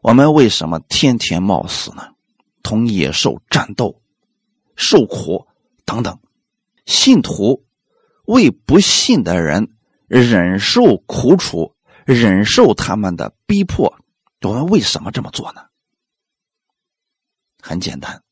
[0.00, 2.08] 我们为什么天天冒死呢？
[2.62, 4.00] 同野兽战斗、
[4.74, 5.46] 受苦
[5.84, 6.18] 等等，
[6.86, 7.66] 信徒
[8.24, 9.74] 为不信的人
[10.06, 11.73] 忍受苦楚，
[12.04, 13.96] 忍受他们的逼迫，
[14.42, 15.62] 我们为什么这么做呢？
[17.60, 18.22] 很简单，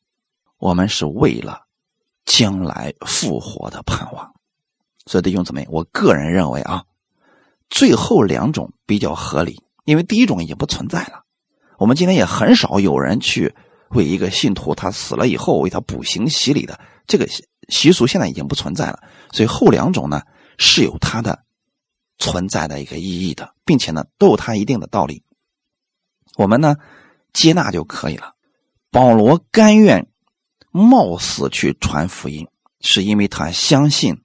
[0.59, 1.63] 我们是为了
[2.25, 4.33] 将来复活的盼望。
[5.07, 6.85] 所以弟兄姊妹，我个人认为啊。
[7.71, 11.25] 最后两种比较合理，因为第一种已经不存在了。
[11.79, 13.55] 我们今天也很少有人去
[13.89, 17.27] 为一个信徒他死了以后为他补行洗礼的这个
[17.71, 19.03] 习俗，现在已经不存在了。
[19.33, 20.21] 所以后两种呢
[20.59, 21.43] 是有它的
[22.23, 25.25] 存在的一个意义的，并且呢都有它一定的道理。
[26.37, 26.77] 我们呢
[27.33, 28.35] 接纳就可以了。
[28.91, 30.09] 保罗甘愿
[30.71, 32.47] 冒死去传福音，
[32.81, 34.23] 是因为他相信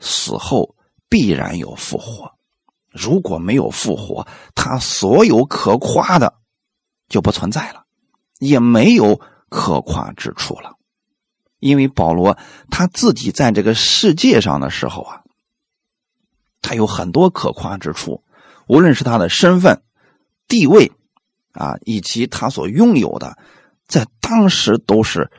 [0.00, 0.76] 死后
[1.08, 2.32] 必然有复活。
[2.90, 6.34] 如果没有复活，他所有可夸的
[7.08, 7.84] 就不存在了，
[8.38, 10.76] 也没有可夸之处了。
[11.58, 12.38] 因为保罗
[12.70, 15.23] 他自己在这个世界上的时候啊，
[16.64, 18.24] 他有很多可夸之处，
[18.66, 19.82] 无论是他的身份、
[20.48, 20.90] 地位
[21.52, 23.36] 啊，以及他所拥有的，
[23.86, 25.30] 在当时都是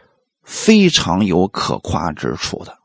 [0.44, 2.78] 非常有可夸之处的。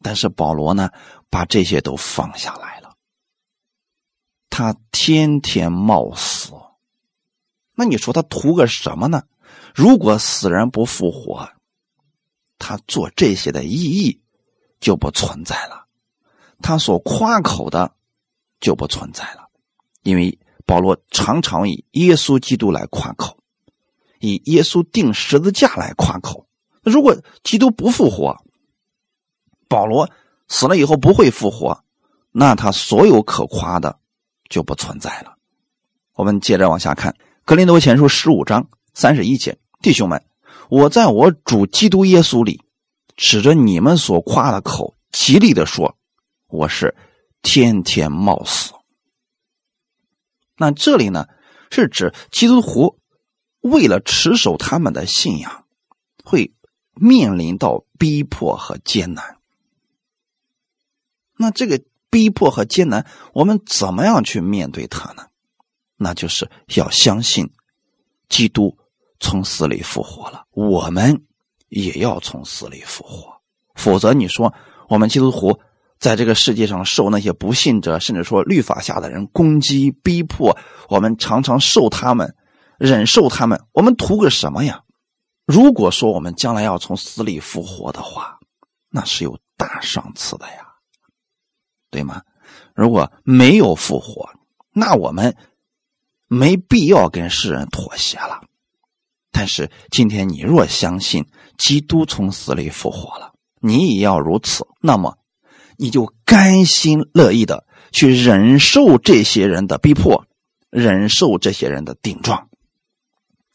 [0.00, 0.90] 但是保罗呢，
[1.28, 2.96] 把这些都放下来了。
[4.48, 6.52] 他天天冒死，
[7.74, 9.24] 那你说他图个什么呢？
[9.74, 11.50] 如果死人不复活，
[12.58, 14.22] 他做这些的意义
[14.80, 15.81] 就不存在了，
[16.62, 17.92] 他所夸口的
[18.60, 19.50] 就不存在了。
[20.02, 23.36] 因为保罗常常以耶稣基督来夸口，
[24.20, 26.46] 以耶稣定十字架来夸口。
[26.82, 28.42] 如果基督不复活，
[29.68, 30.08] 保罗
[30.48, 31.84] 死了以后不会复活，
[32.30, 33.98] 那他所有可夸的。
[34.52, 35.38] 就不存在了。
[36.14, 37.12] 我们接着往下看
[37.46, 40.22] 《格林多前书》十五章三十一节，弟兄们，
[40.68, 42.60] 我在我主基督耶稣里，
[43.16, 45.96] 指着你们所夸的口，极力的说，
[46.52, 46.94] 我是
[47.40, 48.74] 天天冒死。
[50.56, 51.26] 那这里呢，
[51.70, 53.00] 是指基督徒
[53.62, 55.64] 为了持守他们的信仰，
[56.22, 56.54] 会
[56.92, 59.38] 面临到逼迫和艰难。
[61.36, 61.82] 那这个。
[62.12, 65.28] 逼迫和艰难，我们怎么样去面对它呢？
[65.96, 67.50] 那就是要相信，
[68.28, 68.76] 基督
[69.18, 71.24] 从死里复活了，我们
[71.70, 73.40] 也要从死里复活。
[73.76, 74.52] 否则，你说
[74.90, 75.58] 我们基督徒
[76.02, 82.34] 在这个世界上受那些不信者，甚至说律法下的人攻击、逼迫，我们常常受他们
[82.76, 84.82] 忍受他们，我们图个什么呀？
[85.46, 88.40] 如果说我们将来要从死里复活的话，
[88.90, 90.72] 那是有大赏赐的呀。
[91.88, 92.22] 对吗？
[92.74, 94.28] 如果没有复活，
[94.72, 95.36] 那我们
[96.26, 98.42] 没必要跟世人妥协了。
[99.30, 105.16] 但是今天你若相信基督从死里复活了，你也要如此，那么
[105.82, 110.26] 你就甘心乐意的去忍受这些人的逼迫，
[110.70, 112.48] 忍受这些人的顶撞，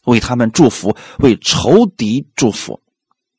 [0.03, 2.81] 为他们祝福，为仇敌祝福，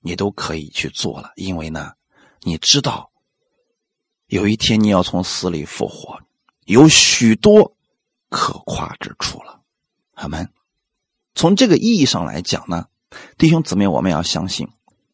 [0.01, 1.33] 你都可以去做了。
[1.37, 1.93] 因为呢，
[2.41, 3.11] 你知道。
[4.27, 6.21] 有一天你要从死里复活，
[6.65, 7.77] 有许多
[8.31, 9.61] 可夸之处了。
[10.15, 10.51] 阿门。
[11.35, 12.87] 从这个意义上来讲呢，
[13.37, 14.69] 弟兄姊妹，我们要相信，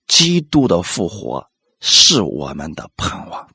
[0.07, 1.49] 基督的复活
[1.81, 3.49] 是我们的盼望，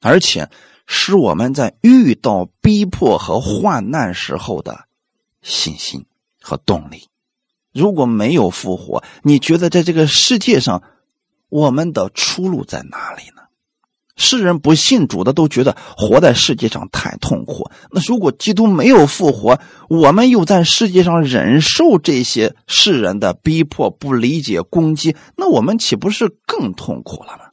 [0.00, 0.48] 而且
[0.86, 4.86] 是我们在遇到逼迫和患难时候的
[5.42, 6.06] 信心
[6.40, 7.08] 和动力。
[7.72, 10.82] 如果没有复活，你觉得在这个世界上，
[11.48, 13.42] 我们的出路在哪里呢？
[14.18, 17.70] 世人不信主的都觉得活在世界上太痛苦。
[17.90, 27.45] 那如果基督没有复活，我们又在世界上忍受这些世人的逼迫、不理解、攻击，那我们岂不是更痛苦了吗？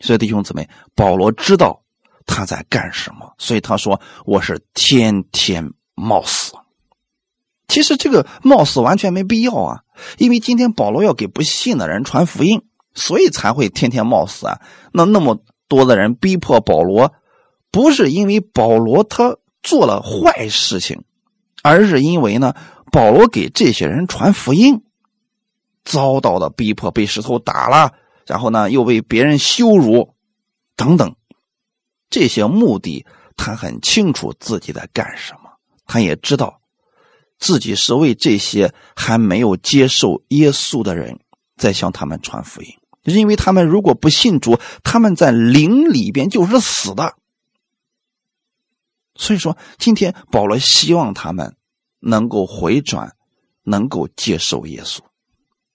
[0.00, 1.82] 所以弟兄姊妹，保罗知道
[2.26, 6.52] 他在干什么，所以他说：“我是天天冒死。”
[7.68, 9.80] 其实这个冒死完全没必要啊，
[10.18, 12.62] 因为今天保罗要给不信的人传福音，
[12.94, 14.60] 所以才会天天冒死啊。
[14.92, 17.12] 那那么多的人逼迫保罗，
[17.72, 21.02] 不是因为保罗他做了坏事情，
[21.62, 22.54] 而是因为呢，
[22.92, 24.84] 保罗给这些人传福音，
[25.84, 27.92] 遭到的逼迫，被石头打了，
[28.26, 30.14] 然后呢又被别人羞辱，
[30.74, 31.16] 等等，
[32.10, 35.50] 这些目的他很清楚自己在干什么，
[35.86, 36.60] 他也知道。
[37.38, 41.20] 自己是为这些还没有接受耶稣的人
[41.58, 42.68] 在向他们传福音，
[43.04, 47.14] 因为他们如果不信主，他们在灵里边就是死的。
[49.16, 51.56] 所以说，今天保罗希望他们
[52.00, 53.14] 能够回转，
[53.64, 55.00] 能够接受耶稣。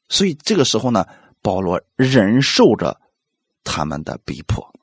[0.09, 1.05] 所以这个时候呢，
[1.41, 2.99] 保罗忍受着
[3.63, 4.73] 他们的逼迫，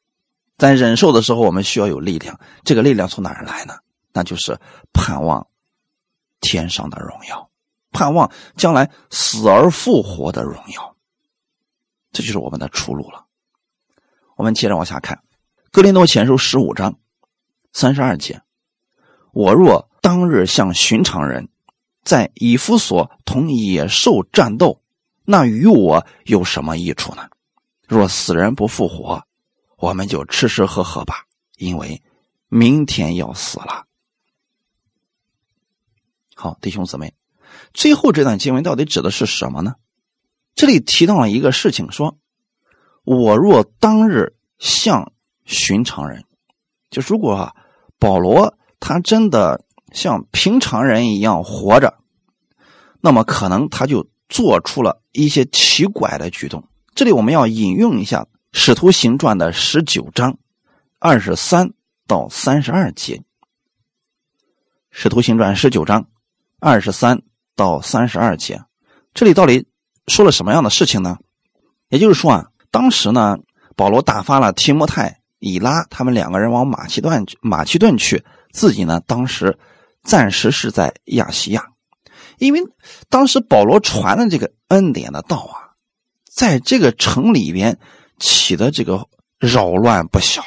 [0.56, 2.38] 在忍受的时候，我们需要有力量。
[2.64, 3.74] 这个力量从哪儿来呢？
[4.12, 4.58] 那就是
[4.92, 5.46] 盼望。
[6.40, 7.50] 天上的荣耀，
[7.90, 10.94] 盼望将来死而复活的荣耀，
[12.12, 13.26] 这就是我们的出路了。
[14.36, 15.16] 我们接着往下看，
[15.72, 16.96] 《格林多前书》十五章
[17.72, 18.40] 三十二节
[19.34, 21.48] ：“我若当日像寻常人，
[22.04, 24.80] 在以弗所同野兽战斗，
[25.30, 27.28] 那与我有什么益处呢？
[27.86, 29.24] 若死人不复活，
[29.76, 31.26] 我们就吃吃喝喝吧，
[31.58, 32.02] 因为
[32.48, 33.84] 明天要死了。”
[36.34, 37.12] 好，弟兄姊妹，
[37.74, 39.74] 最后这段经文到底指的是什么呢？
[40.54, 42.16] 这里提到了一个事情，说
[43.04, 45.12] ：“我若当日像
[45.44, 46.24] 寻常人，
[46.88, 47.54] 就如果啊，
[47.98, 49.62] 保罗他真的
[49.92, 51.98] 像平常人一样活着，
[53.02, 56.62] 那么可能他就做出了一些奇怪的举动。”
[56.94, 60.38] 这里我们要引用一下《使徒行传》的十九章
[60.98, 61.72] 二十三
[62.06, 63.16] 到三十二节，
[64.90, 66.06] 《使徒行传》十九章。
[66.60, 67.22] 二十三
[67.54, 68.60] 到三十二节，
[69.14, 69.68] 这里到底
[70.08, 71.16] 说了什么样的事情呢？
[71.88, 73.38] 也就是说啊，当时呢，
[73.76, 79.56] 保罗打发了提摩太、以拉他们两个人往马其顿马其顿去，自己呢，当时
[80.02, 81.64] 暂时是在亚细亚，
[82.38, 82.62] 因为
[83.08, 85.74] 当时保罗传的这个恩典的道啊，
[86.24, 87.78] 在这个城里边
[88.18, 90.42] 起的这个扰乱不小。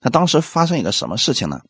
[0.00, 1.60] 那当时发生一个什么事情呢？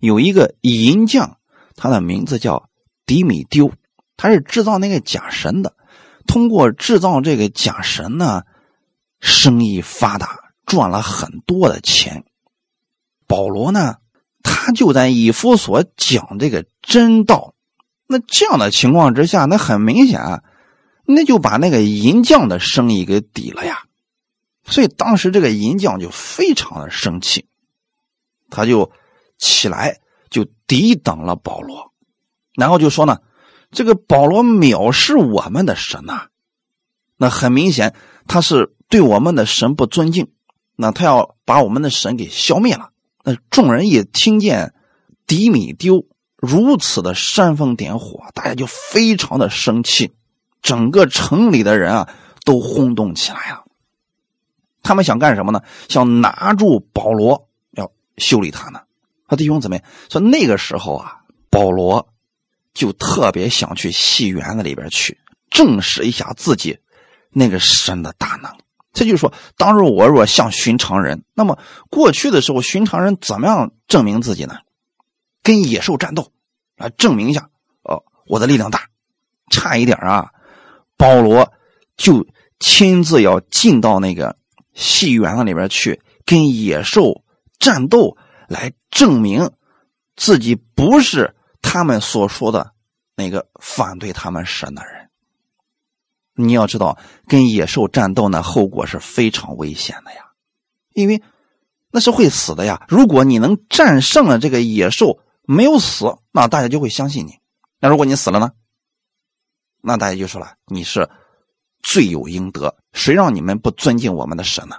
[0.00, 1.38] 有一个银匠，
[1.76, 2.68] 他的名字叫。
[3.04, 3.72] 迪米丢，
[4.16, 5.74] 他是制造那个假神的。
[6.24, 8.42] 通过制造这个假神呢，
[9.20, 12.24] 生意发达，赚了很多的钱。
[13.26, 13.96] 保罗呢，
[14.44, 17.51] 他就在以弗所讲这个真道。
[18.12, 20.42] 那这样的情况之下，那很明显啊，
[21.06, 23.84] 那就把那个银匠的生意给抵了呀。
[24.64, 27.46] 所以当时这个银匠就非常的生气，
[28.50, 28.92] 他就
[29.38, 29.98] 起来
[30.28, 31.90] 就抵挡了保罗。
[32.54, 33.20] 然后就说呢，
[33.70, 36.26] 这个保罗藐视我们的神呐，
[37.16, 37.94] 那很明显
[38.28, 40.30] 他是对我们的神不尊敬，
[40.76, 42.90] 那他要把我们的神给消灭了。
[43.24, 44.74] 那众人一听见
[45.26, 46.06] 迪米丢
[46.42, 50.12] 如此的煽风点火，大家就非常的生气，
[50.60, 52.08] 整个城里的人啊
[52.44, 53.64] 都轰动起来了。
[54.82, 55.62] 他们想干什么呢？
[55.88, 58.80] 想拿住保罗，要修理他呢。
[59.28, 62.08] 他弟兄姊妹说，那个时候啊，保罗。
[62.74, 65.18] 就特别想去戏园子里边去
[65.50, 66.78] 证实一下自己
[67.28, 68.50] 那个神的大能。
[68.94, 71.58] 这就是说，当时我若像寻常人，那么
[71.90, 74.56] 过去的时候，寻常人怎么样证明自己呢？
[75.42, 76.32] 跟野兽战斗，
[76.76, 77.50] 来证明一下，
[77.82, 78.88] 哦，我的力量大。
[79.50, 80.30] 差一点啊，
[80.96, 81.52] 保罗
[81.96, 82.26] 就
[82.58, 84.36] 亲自要进到那个
[84.72, 87.22] 戏园子里边去跟野兽
[87.58, 88.16] 战斗，
[88.48, 89.50] 来证明
[90.16, 91.34] 自己不是。
[91.64, 92.72] 他们所说的
[93.14, 95.10] 那个反对他们神的人，
[96.34, 100.32] 你要知道，跟野兽战斗呢，后果是非常危险的呀，
[100.92, 101.22] 因为
[101.92, 102.84] 那是会死的呀。
[102.88, 107.32] 如果你能战胜了这个野兽，没有死，那大家就会相信你；
[107.80, 108.52] 那如果你死了呢，
[109.80, 111.08] 那大家就说了，你是
[111.82, 112.76] 罪有应得。
[112.92, 114.76] 谁让你们不尊敬我们的神呢？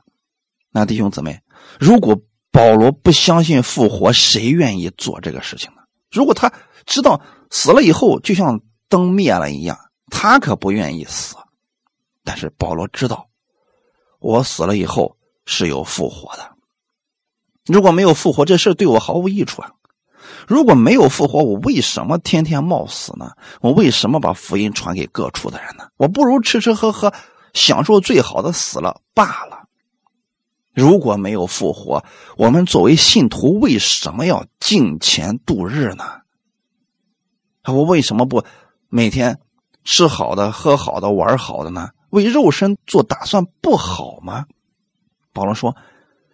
[0.72, 1.42] 那弟兄姊妹，
[1.80, 2.22] 如果
[2.52, 5.82] 保罗不相信复活，谁愿意做这个事情呢？
[6.12, 6.52] 如果他。
[6.86, 8.60] 知道死了以后就像
[8.90, 9.80] 灯灭了一样，
[10.12, 11.38] 他可不愿意死。
[12.26, 13.30] 但是保罗知道，
[14.20, 15.16] 我死了以后
[15.46, 16.58] 是有复活的。
[17.66, 19.72] 如果没有复活，这事对我毫无益处啊！
[20.48, 23.32] 如果没有复活，我为什么天天冒死呢？
[23.62, 25.88] 我为什么把福音传给各处的人呢？
[25.98, 27.14] 我不如吃吃喝喝，
[27.54, 29.68] 享受最好的死了罢了。
[30.74, 32.04] 如果没有复活，
[32.38, 36.04] 我们作为信徒为什么要敬钱度日呢？
[37.66, 38.44] 我为什么不
[38.90, 39.40] 每天
[39.84, 41.90] 吃好的、喝好的、玩好的呢？
[42.10, 44.46] 为肉身做打算不好吗？
[45.32, 45.76] 保罗说：“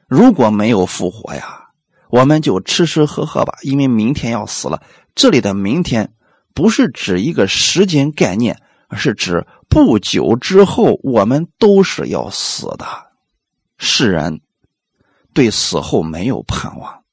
[0.10, 1.68] 如果没有复活呀，
[2.10, 4.82] 我们就吃吃喝喝吧，因为明天要死了。”
[5.16, 6.14] 这里的“明天”
[6.53, 12.86] 不是指一个时间概念，而是指不久之后我们都是要死的。
[13.78, 14.41] 世人
[15.34, 17.03] 对死后没有盼望，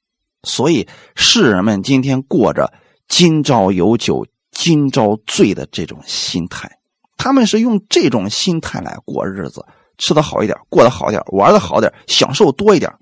[0.42, 2.72] 所以世人们今天过着
[3.08, 6.78] “今朝有酒今朝醉”的这种心态。
[7.16, 9.64] 他们是用这种心态来过日子，
[9.98, 12.92] 吃的好一点，过得好点，玩的好点，享受多一点，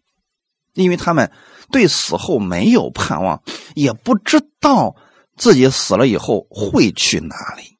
[0.74, 1.32] 因为他们
[1.70, 3.42] 对死后没有盼望，
[3.74, 4.94] 也不知道
[5.36, 7.78] 自己死了以后会去哪里。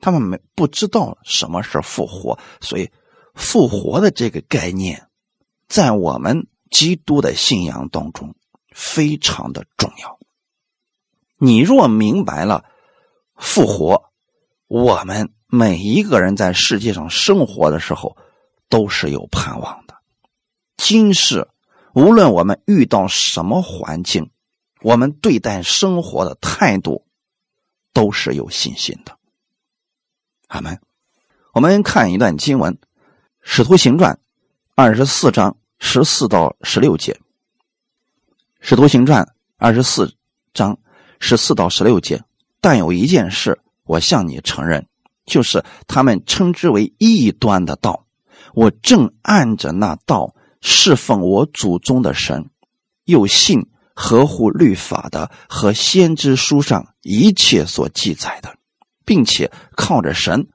[0.00, 2.90] 他们没不知道什么是复活，所以
[3.34, 5.08] 复活的这个概念，
[5.68, 8.34] 在我们基督的信仰当中
[8.74, 10.18] 非常的重要。
[11.38, 12.64] 你若明白了
[13.36, 14.04] 复活。
[14.68, 18.16] 我们每一个人在世界上生活的时候，
[18.68, 19.94] 都是有盼望的。
[20.76, 21.48] 今世
[21.96, 24.30] 无论我们遇到什么环境，
[24.82, 27.06] 我们对待生活的态度
[27.94, 29.16] 都是有信心的。
[30.48, 30.78] 阿门。
[31.54, 32.74] 我们看一段经文，
[33.40, 34.12] 《使徒行传》
[34.74, 37.14] 二十四章十四到十六节，
[38.60, 39.24] 《使徒行传》
[39.56, 40.14] 二十四
[40.52, 40.78] 章
[41.18, 42.22] 十四到十六节。
[42.60, 43.58] 但有一件事。
[43.86, 44.88] 我向你承认，
[45.24, 48.04] 就是他们称之为异端的道，
[48.52, 50.34] 我正按着那道
[50.68, 52.50] 侍奉我祖宗的神，
[53.04, 58.56] 又信合乎律法的和先知书上一切所记载的，
[59.04, 60.48] 并且靠着神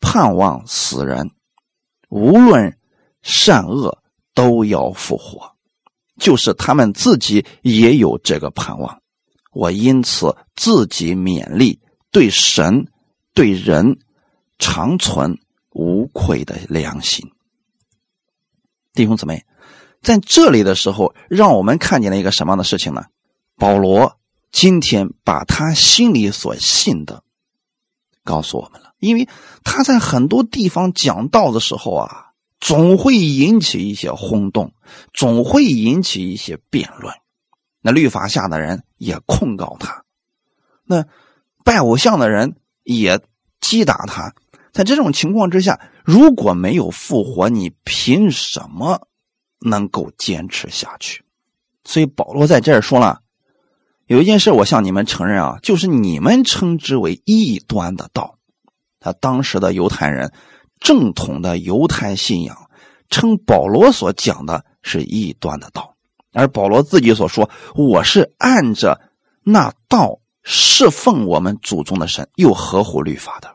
[0.00, 1.30] 盼望死人，
[2.08, 2.76] 无论
[3.22, 4.02] 善恶
[4.34, 5.54] 都要复活，
[6.18, 9.00] 就是他们自己也有这个盼望。
[9.52, 11.80] 我因此自己勉励。
[12.10, 12.88] 对神、
[13.32, 14.00] 对人，
[14.58, 15.38] 长存
[15.70, 17.30] 无愧的良心。
[18.92, 19.46] 弟兄姊妹，
[20.02, 23.04] 在这里的时候，让我们看见了一个什么样的事情呢？
[23.56, 24.18] 保罗
[24.50, 27.22] 今天把他心里所信的
[28.24, 29.28] 告诉我们了，因为
[29.62, 34.72] 他在很多地方讲道的时候啊，总会引起一些轰动，
[35.14, 37.14] 总会引起一些辩论。
[37.80, 40.04] 那律法下的人也控告他，
[40.84, 41.06] 那。
[41.64, 43.20] 拜偶像的人也
[43.60, 44.34] 击打他，
[44.72, 49.06] 在这种情况之下，如果没有复活，你凭什么
[49.64, 51.24] 能够坚持下去？
[51.84, 53.20] 所以保罗在这儿说了，
[54.06, 58.38] 有一件事我向你们承认啊，就是你们称之为异端的道。
[59.00, 60.32] 他当时的犹太人
[60.78, 62.70] 正统的犹太信仰
[63.08, 65.96] 称保罗所讲的是异端的道，
[66.32, 69.00] 而保罗自己所说，我是按着
[69.42, 70.18] 那道。
[70.44, 73.54] 侍奉我们祖宗的神，又合乎律法的，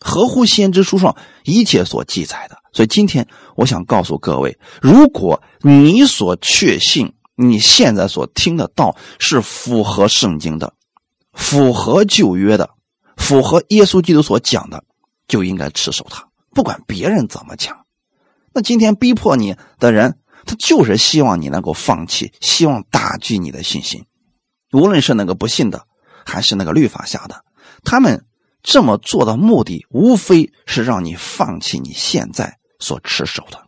[0.00, 2.58] 合乎先知书上一切所记载的。
[2.74, 10.74] 所以今天我想告诉各位，如果你所确信你现在所听的道是符合圣经的，
[11.32, 12.68] 符合旧约的，
[13.16, 14.84] 符合耶稣基督所讲的，
[15.26, 17.86] 就应该持守它，不管别人怎么讲。
[18.52, 24.04] 那今天逼迫你的人，他就是希望你能够放弃，希望打击你的信心。
[24.72, 25.86] 无论是那个不信的。
[26.26, 27.44] 还是那个律法下的，
[27.82, 28.24] 他们
[28.62, 33.58] 这么做的目的，无非是让你放弃你现在所持守的。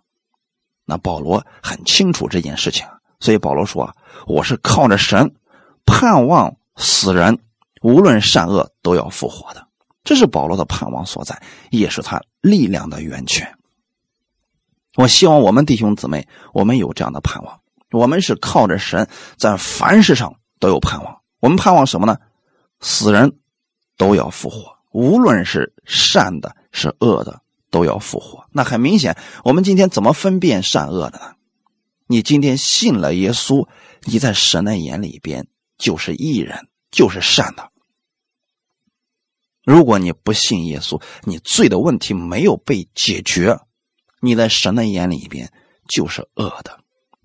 [0.85, 2.87] 那保罗很清楚这件事情，
[3.19, 3.97] 所以保罗说
[4.29, 5.35] ：“我是靠着神，
[5.87, 7.39] 盼望死人
[7.81, 9.67] 无论善恶都要复活的。”
[10.05, 13.57] 这是保罗的盼望所在，也是他力量的源泉。
[14.97, 17.61] 我希望我们弟兄姊妹，我们有这样的盼望。
[17.91, 19.09] 我们是靠着神，
[19.39, 21.23] 在凡事上都有盼望。
[21.41, 22.19] 我们盼望什么呢？
[22.81, 23.39] 死人
[23.97, 27.41] 都要复活，无论是善的，是恶的，
[27.71, 28.47] 都要复活。
[28.53, 31.35] 那很明显，我们今天怎么分辨善恶的呢？
[32.07, 33.69] 你今天信了耶稣，
[34.03, 37.71] 你在神的眼里边就是义人，就是善的。
[39.65, 43.59] 如果你不信耶稣，你罪的问题没有被解决，
[44.21, 45.53] 你在神的眼里边
[45.89, 46.79] 就是恶的，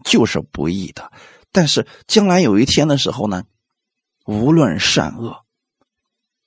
[0.04, 1.12] 就是不义的。
[1.52, 3.44] 但是将来有一天的时候呢？
[4.26, 5.44] 无论善恶，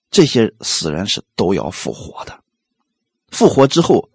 [0.08, 2.43] 这些死人是都要复活的。
[3.34, 4.10] 复活之后，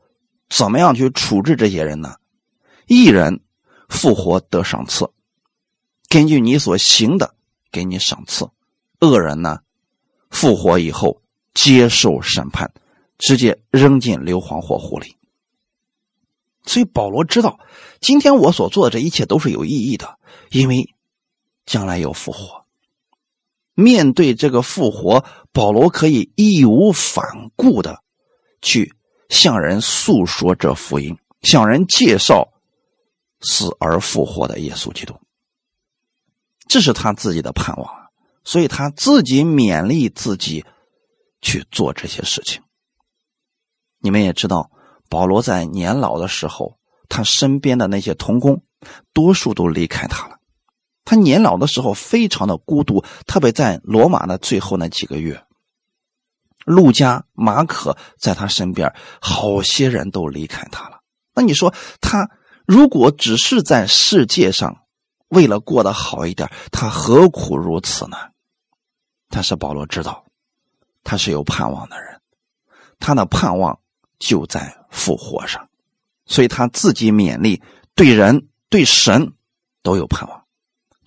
[0.47, 2.15] 怎么样去处置这些人呢？
[2.88, 3.41] 一人
[3.89, 5.11] 复活得赏赐，
[6.07, 7.36] 根据你所行的
[7.70, 8.45] 给你赏赐；
[9.01, 9.59] 恶人呢，
[10.30, 11.22] 复活以后
[11.53, 12.72] 接受审判，
[13.17, 15.17] 直接扔进硫磺火湖里。
[16.65, 17.59] 所以保罗知道，
[17.99, 20.17] 今天我所做的这一切都是有意义的，
[20.49, 20.95] 因为
[21.65, 22.65] 将来有复活。
[23.74, 28.01] 面对这个复活，保罗可以义无反顾的
[28.61, 28.93] 去
[29.30, 32.51] 向人诉说这福音，向人介绍
[33.41, 35.15] 死而复活的耶稣基督。
[36.67, 38.09] 这是他自己的盼望，
[38.43, 40.65] 所以他自己勉励自己
[41.41, 42.61] 去做这些事情。
[43.99, 44.69] 你们也知道，
[45.09, 46.77] 保罗在年老的时候，
[47.07, 48.63] 他身边的那些同工，
[49.13, 50.38] 多数都离开他了。
[51.05, 55.43] 他年老的时候非常的孤独，特别在罗马的最后那几个月，
[56.70, 60.99] 路加、马可在他身边，好些人都离开他了。
[61.34, 62.30] 那你说，他
[62.67, 64.84] 如果只是在世界上
[65.30, 68.17] 为了过得好一点，他何苦如此呢？
[69.30, 70.26] 但是保罗知道，
[71.03, 72.22] 他是有盼望的人，
[72.99, 73.80] 他的盼望
[74.20, 75.70] 就在复活上，
[76.28, 77.63] 所以他自己勉励，
[77.95, 79.34] 对人对神
[79.82, 80.45] 都有盼望。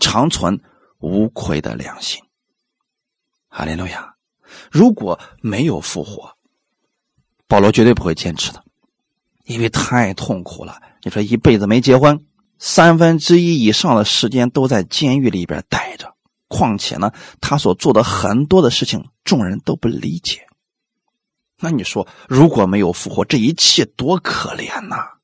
[0.01, 0.61] 长存
[0.99, 2.21] 无愧的良心，
[3.49, 4.12] 哈利路亚！
[4.73, 6.35] 如果没有复活，
[7.47, 8.65] 保罗绝对不会坚持的，
[9.45, 10.81] 因为太痛苦了。
[11.03, 12.25] 你说一辈子没结婚，
[12.59, 16.17] 三分之一以上的时间都在监狱里边待着，
[16.49, 20.47] 况且呢，他所做的很多的事情，众人都不理解。
[21.61, 25.19] 那你说，如果没有复活，这一切多可怜呐！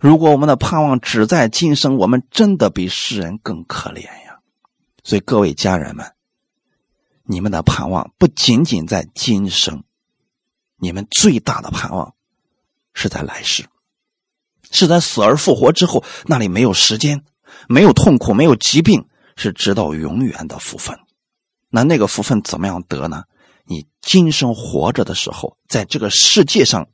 [0.00, 4.40] 如果我们的盼望只在今生，我们真的比世人更可怜呀！
[5.04, 6.12] 所以各位家人们，
[7.26, 9.82] 你们的盼望不仅仅在今生，
[10.76, 12.14] 你们最大的盼望
[12.94, 13.66] 是在来世，
[14.70, 17.24] 是在死而复活之后，那里没有时间，
[17.68, 20.98] 没有痛苦，没有疾病，是直到永远的福分。
[21.68, 23.24] 那那个福分怎么样得呢？
[23.64, 26.88] 你今生活着的时候，在这个世界上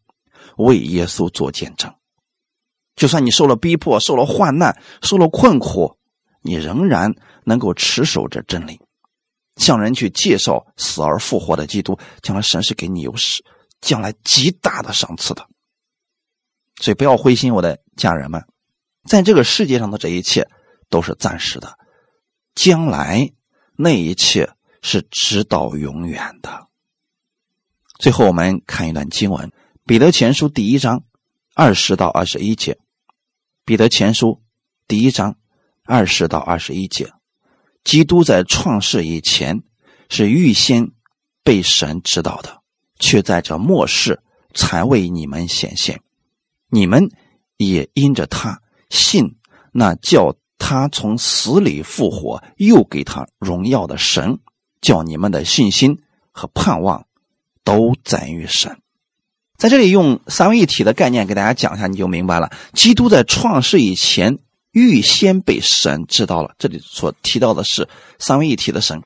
[0.57, 1.95] 为耶稣做见证。
[2.97, 5.97] 就算你受了逼迫，受了患难，受了困苦，
[6.41, 7.15] 你仍然
[7.45, 8.81] 能够持守着真理，
[9.63, 13.43] 向人去介绍死而复活的基督，将来神是给你有使，
[13.81, 15.47] 将来极大的赏赐的。
[16.81, 18.45] 所以不要灰心，我的家人们，
[19.09, 20.49] 在这个世界上的这一切
[20.91, 21.79] 都是暂时的，
[22.55, 23.31] 将来
[23.77, 24.51] 那一切
[24.83, 26.67] 是直到永远的。
[27.99, 29.49] 最后，我们看一段经文，
[29.87, 31.05] 《彼得前书》第一章。
[31.55, 32.73] 二十到二十一节，
[33.67, 34.29] 《彼得前书》
[34.89, 35.37] 第一章
[35.85, 37.13] 二十到二十一节，
[37.85, 39.63] 基督在创世以前
[40.09, 40.91] 是预先
[41.43, 42.63] 被神知道的，
[42.99, 44.23] 却在这末世
[44.55, 46.01] 才为你们显现。
[46.69, 47.11] 你们
[47.57, 49.37] 也因着他信
[49.73, 54.39] 那叫他从死里复活，又给他荣耀的神，
[54.81, 55.99] 叫你们的信心
[56.31, 57.07] 和盼望
[57.65, 58.79] 都在于神。
[59.57, 62.53] 在这里用三位一体的概念给大家讲一下，你就明白了。
[62.73, 64.39] 基督在创世以前
[64.73, 69.03] 预先被神知道了，这里所提到的是三位一体的神，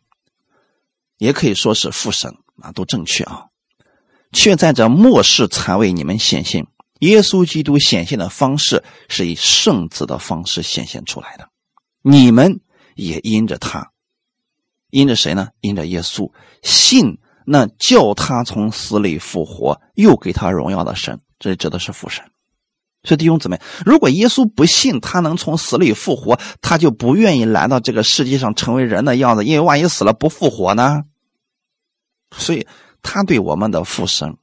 [1.19, 3.47] 也可以说是父神啊，都正确啊。
[4.33, 6.67] 却在这末世才为你们显现。
[7.01, 11.49] 耶稣基督显现的方式是以圣子的方式显现出来的，
[12.03, 12.61] 你们
[12.95, 13.93] 也因着他，
[14.91, 15.49] 因着谁呢？
[15.61, 17.19] 因着耶稣信。
[17.49, 22.29] 那叫他从死里复活，又给他荣耀的神，这指的是父神。
[23.07, 31.05] 所以弟兄姊妹，如果耶稣不信他能从死里复活，他就不愿意来到这个世界上成为人的样子，因为万一死了不复活呢？
[32.37, 32.67] 所以
[33.01, 34.37] 他对我们的父神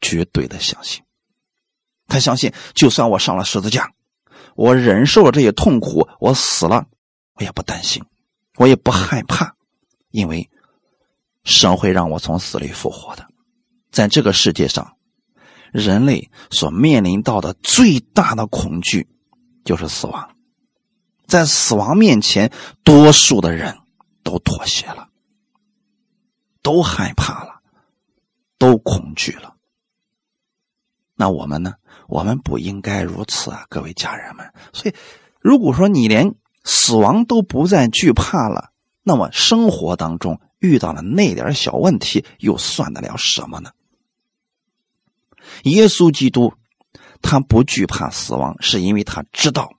[0.00, 1.02] 绝对的相信，
[2.08, 3.92] 他相信就算我上了十字架，
[4.56, 6.84] 我忍受了这些痛苦，我死了，
[7.36, 8.04] 我也不担心，
[8.56, 9.54] 我也不害怕，
[10.10, 10.50] 因为。
[11.44, 13.26] 神会让我从死里复活的，
[13.90, 14.97] 在这个世界上，
[15.72, 19.08] 人类所面临到的最大的恐惧
[19.64, 20.30] 就是死亡。
[21.26, 22.52] 在死亡面前，
[22.82, 23.78] 多数的人
[24.22, 25.08] 都妥协了，
[26.62, 27.60] 都害怕了，
[28.58, 29.54] 都恐惧了。
[31.14, 31.74] 那我们呢？
[32.08, 34.52] 我们不应该如此啊，各位家人们。
[34.72, 34.94] 所以，
[35.40, 38.70] 如果说你连死亡都不再惧怕了，
[39.02, 40.40] 那么生活当中。
[40.60, 43.70] 遇到了那点小问题，又算得了什么呢？
[45.64, 46.54] 耶稣基督
[47.20, 49.70] 他不惧怕死亡，是因为他知道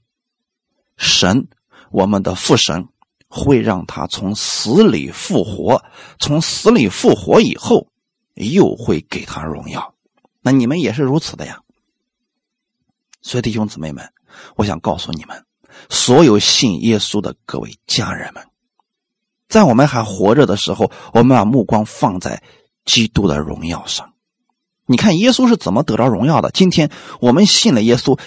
[0.98, 1.48] 神，
[1.92, 2.90] 我们的父神
[3.28, 5.84] 会让他从死里复活，
[6.20, 7.88] 从死里复活以后，
[8.36, 9.96] 又会给他荣耀。
[10.42, 11.62] 那你们也是如此的呀。
[13.22, 14.12] 所以弟兄姊妹们，
[14.56, 15.46] 我想告诉你们，
[15.90, 18.46] 所有信耶稣的各位家人们。
[19.48, 22.44] 在我们还活着的时候，我们把目光放在
[22.86, 24.14] 基督的荣耀上。
[24.92, 26.50] 你看耶稣是怎么得着荣耀的？
[26.50, 28.20] 今天我们信了耶稣，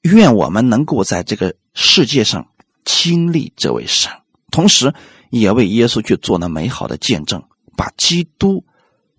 [0.00, 2.48] 愿我们能够在这个世界上
[2.84, 4.10] 经历这位神，
[4.50, 4.92] 同时
[5.30, 7.44] 也为耶稣去做那美好的见证，
[7.76, 8.64] 把基督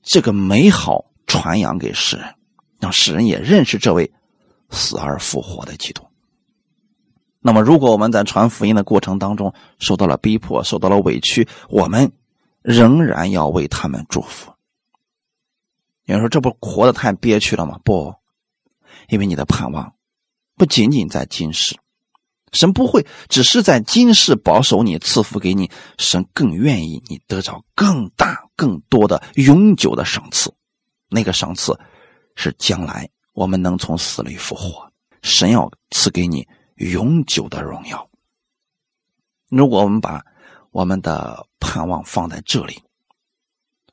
[0.02, 2.36] 这个美好传扬给世人，
[2.78, 4.12] 让世人也认识这位
[4.70, 6.04] 死而复活的基督。
[7.40, 12.12] 那么，如果我们在传福音的过程当中受到了逼迫、受到了委屈，我们
[12.62, 14.53] 仍然要为他们祝福。
[16.06, 18.16] 有人说：“这不活得太憋屈了吗？”不，
[19.10, 19.96] 因为你的盼望
[20.56, 21.78] 不仅仅在今世，
[22.52, 30.54] 神不会只是在今世保守你、赐福给你，神更愿意你得着更大、更多的永久的赏赐。
[31.10, 31.80] 那个赏赐
[32.36, 34.92] 是将来我们能从死里复活，
[35.22, 36.48] 神要赐给你。
[36.78, 38.10] 永久的荣耀。
[39.48, 40.26] 如果我们把
[40.72, 42.82] 我们的盼望放在这里，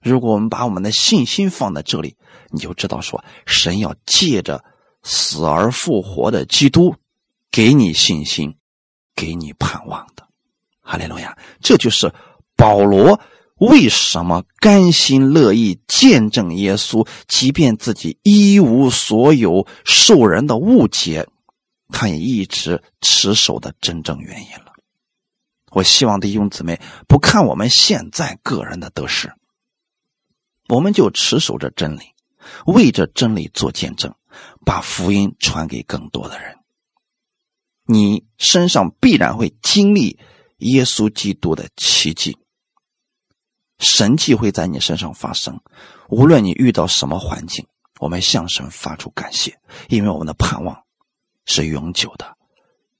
[0.00, 2.16] 如果我们把我们的信心放在这里，
[2.50, 4.64] 你就知道说，神要借着
[5.02, 6.94] 死而复活的基督，
[7.50, 8.56] 给你信心，
[9.14, 10.26] 给你盼望的。
[10.80, 11.36] 哈利路亚！
[11.60, 12.12] 这就是
[12.56, 13.20] 保罗
[13.56, 21.28] 为什么甘心乐意见证耶稣，即便自己一无所有，受人的误解。
[21.92, 24.72] 他也一直持守的真正原因了。
[25.72, 29.32] 我希望弟兄姊妹不看我们现在个人的得失，
[30.70, 32.14] 我们就持守着真理，
[32.64, 34.14] 为着真理做见证，
[34.64, 36.56] 把福音传给更多的人。
[37.84, 40.18] 你身上必然会经历
[40.58, 42.38] 耶稣基督的奇迹，
[43.80, 45.60] 神迹会在你身上发生。
[46.08, 47.66] 无论你遇到什么环境，
[47.98, 49.58] 我们向神发出感谢，
[49.88, 50.84] 因为我们的盼望。
[51.46, 52.36] 是永久的，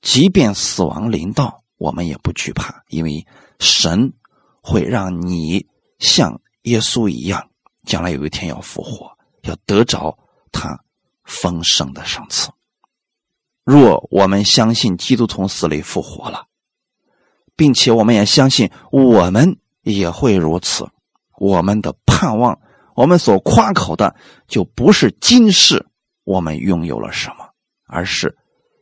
[0.00, 3.24] 即便死亡临到，我们也不惧怕，因为
[3.60, 4.12] 神
[4.60, 5.68] 会让你
[6.00, 7.49] 像耶稣一样，
[7.84, 10.18] 将来有一天要复活，要得着
[10.52, 10.84] 他
[11.24, 12.50] 丰盛的赏赐。
[13.64, 16.46] 若我们相信基督从死里复活了，
[17.56, 20.88] 并且我们也相信我们也会如此，
[21.38, 22.58] 我们的盼望，
[22.94, 24.16] 我们所夸口的，
[24.48, 25.86] 就不是今世
[26.24, 27.50] 我们拥有了什么，
[27.86, 28.36] 而是。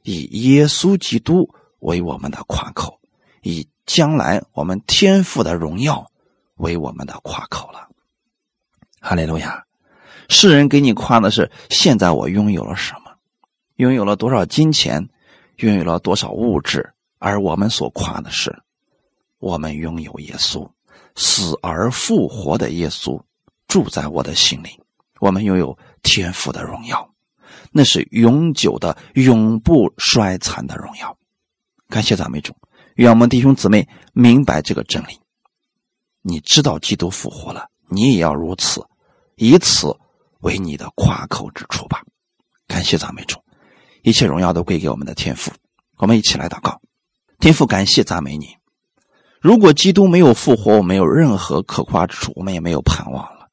[0.04, 0.22] 以
[0.52, 2.98] 耶稣基督为我们的夸口，
[3.42, 6.10] 以将来我们天赋的荣耀
[6.54, 7.87] 为我们的夸口了。
[9.08, 9.64] 哈利路亚！
[10.28, 13.12] 世人给你夸的是现在我拥有了什么，
[13.76, 15.08] 拥有了多少金钱，
[15.56, 18.54] 拥有了多少物质，而我们所夸的是，
[19.38, 20.70] 我们拥有耶稣，
[21.16, 23.18] 死而复活的耶稣
[23.66, 24.78] 住在我的心里，
[25.20, 27.10] 我们拥有天赋的荣耀。
[27.72, 31.16] 那是永久的、永不衰残的荣耀。
[31.88, 32.54] 感谢赞美主，
[32.96, 35.18] 愿我们弟兄姊妹明白这个真理。
[36.20, 38.84] 你知道基督复活了，你也要如此，
[39.38, 39.96] 以此
[40.40, 42.02] 为你的夸口之处吧。
[42.66, 43.38] 感谢赞美主，
[44.02, 45.50] 一切荣耀都归给我们的天父。
[45.96, 46.80] 我们一起来祷告，
[47.38, 48.56] 天父，感谢赞美你。
[49.40, 53.48] 如果基督没有复活，我没有任何可夸之处，我们也没有盼望了。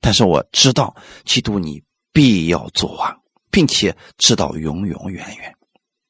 [0.00, 3.20] 但是我知道，基督你必要作王。
[3.50, 5.56] 并且直到永永远远，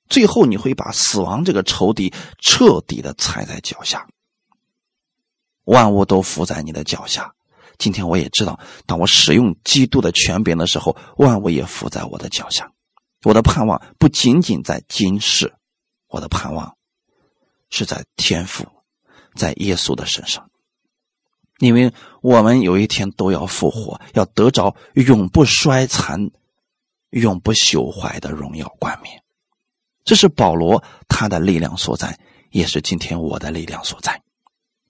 [0.09, 4.09] 最后你会把死亡这个仇敌彻底的踩在脚下，
[5.62, 7.32] 万物都伏在你的脚下。
[7.78, 12.70] 今天我也知道，当我使用基督的权柄的时候，万物也伏在我的脚下。
[13.24, 15.54] 我的盼望不仅仅在今世，
[16.08, 16.76] 我的盼望
[17.70, 18.66] 是在天父，
[19.34, 20.50] 在耶稣的身上，
[21.58, 26.30] 因为我们有一天都要复活，要得着永不衰残。
[27.10, 29.22] 永不朽坏的荣耀冠冕，
[30.04, 32.18] 这是保罗他的力量所在，
[32.50, 34.22] 也是今天我的力量所在。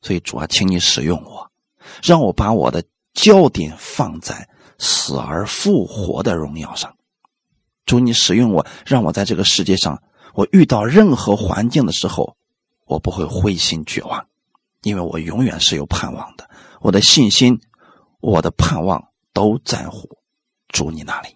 [0.03, 1.48] 所以主啊，请你使用我，
[2.03, 2.85] 让我把我的
[3.15, 6.97] 焦点放在死而复活的荣耀上。
[7.87, 10.03] 主，你使用我，让我在这个世界上，
[10.35, 12.37] 我遇到任何环境的时候，
[12.85, 14.27] 我不会灰心绝望，
[14.83, 16.49] 因为我永远是有盼望的。
[16.81, 17.61] 我的信心，
[18.21, 20.19] 我的盼望都在乎
[20.69, 21.35] 主你那里。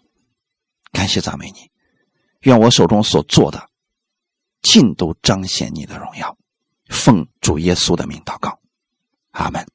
[0.92, 1.70] 感谢赞美你，
[2.40, 3.66] 愿我手中所做的
[4.60, 6.36] 尽都彰显你的荣耀。
[6.88, 8.58] 奉主耶稣的名祷告，
[9.30, 9.66] 阿门。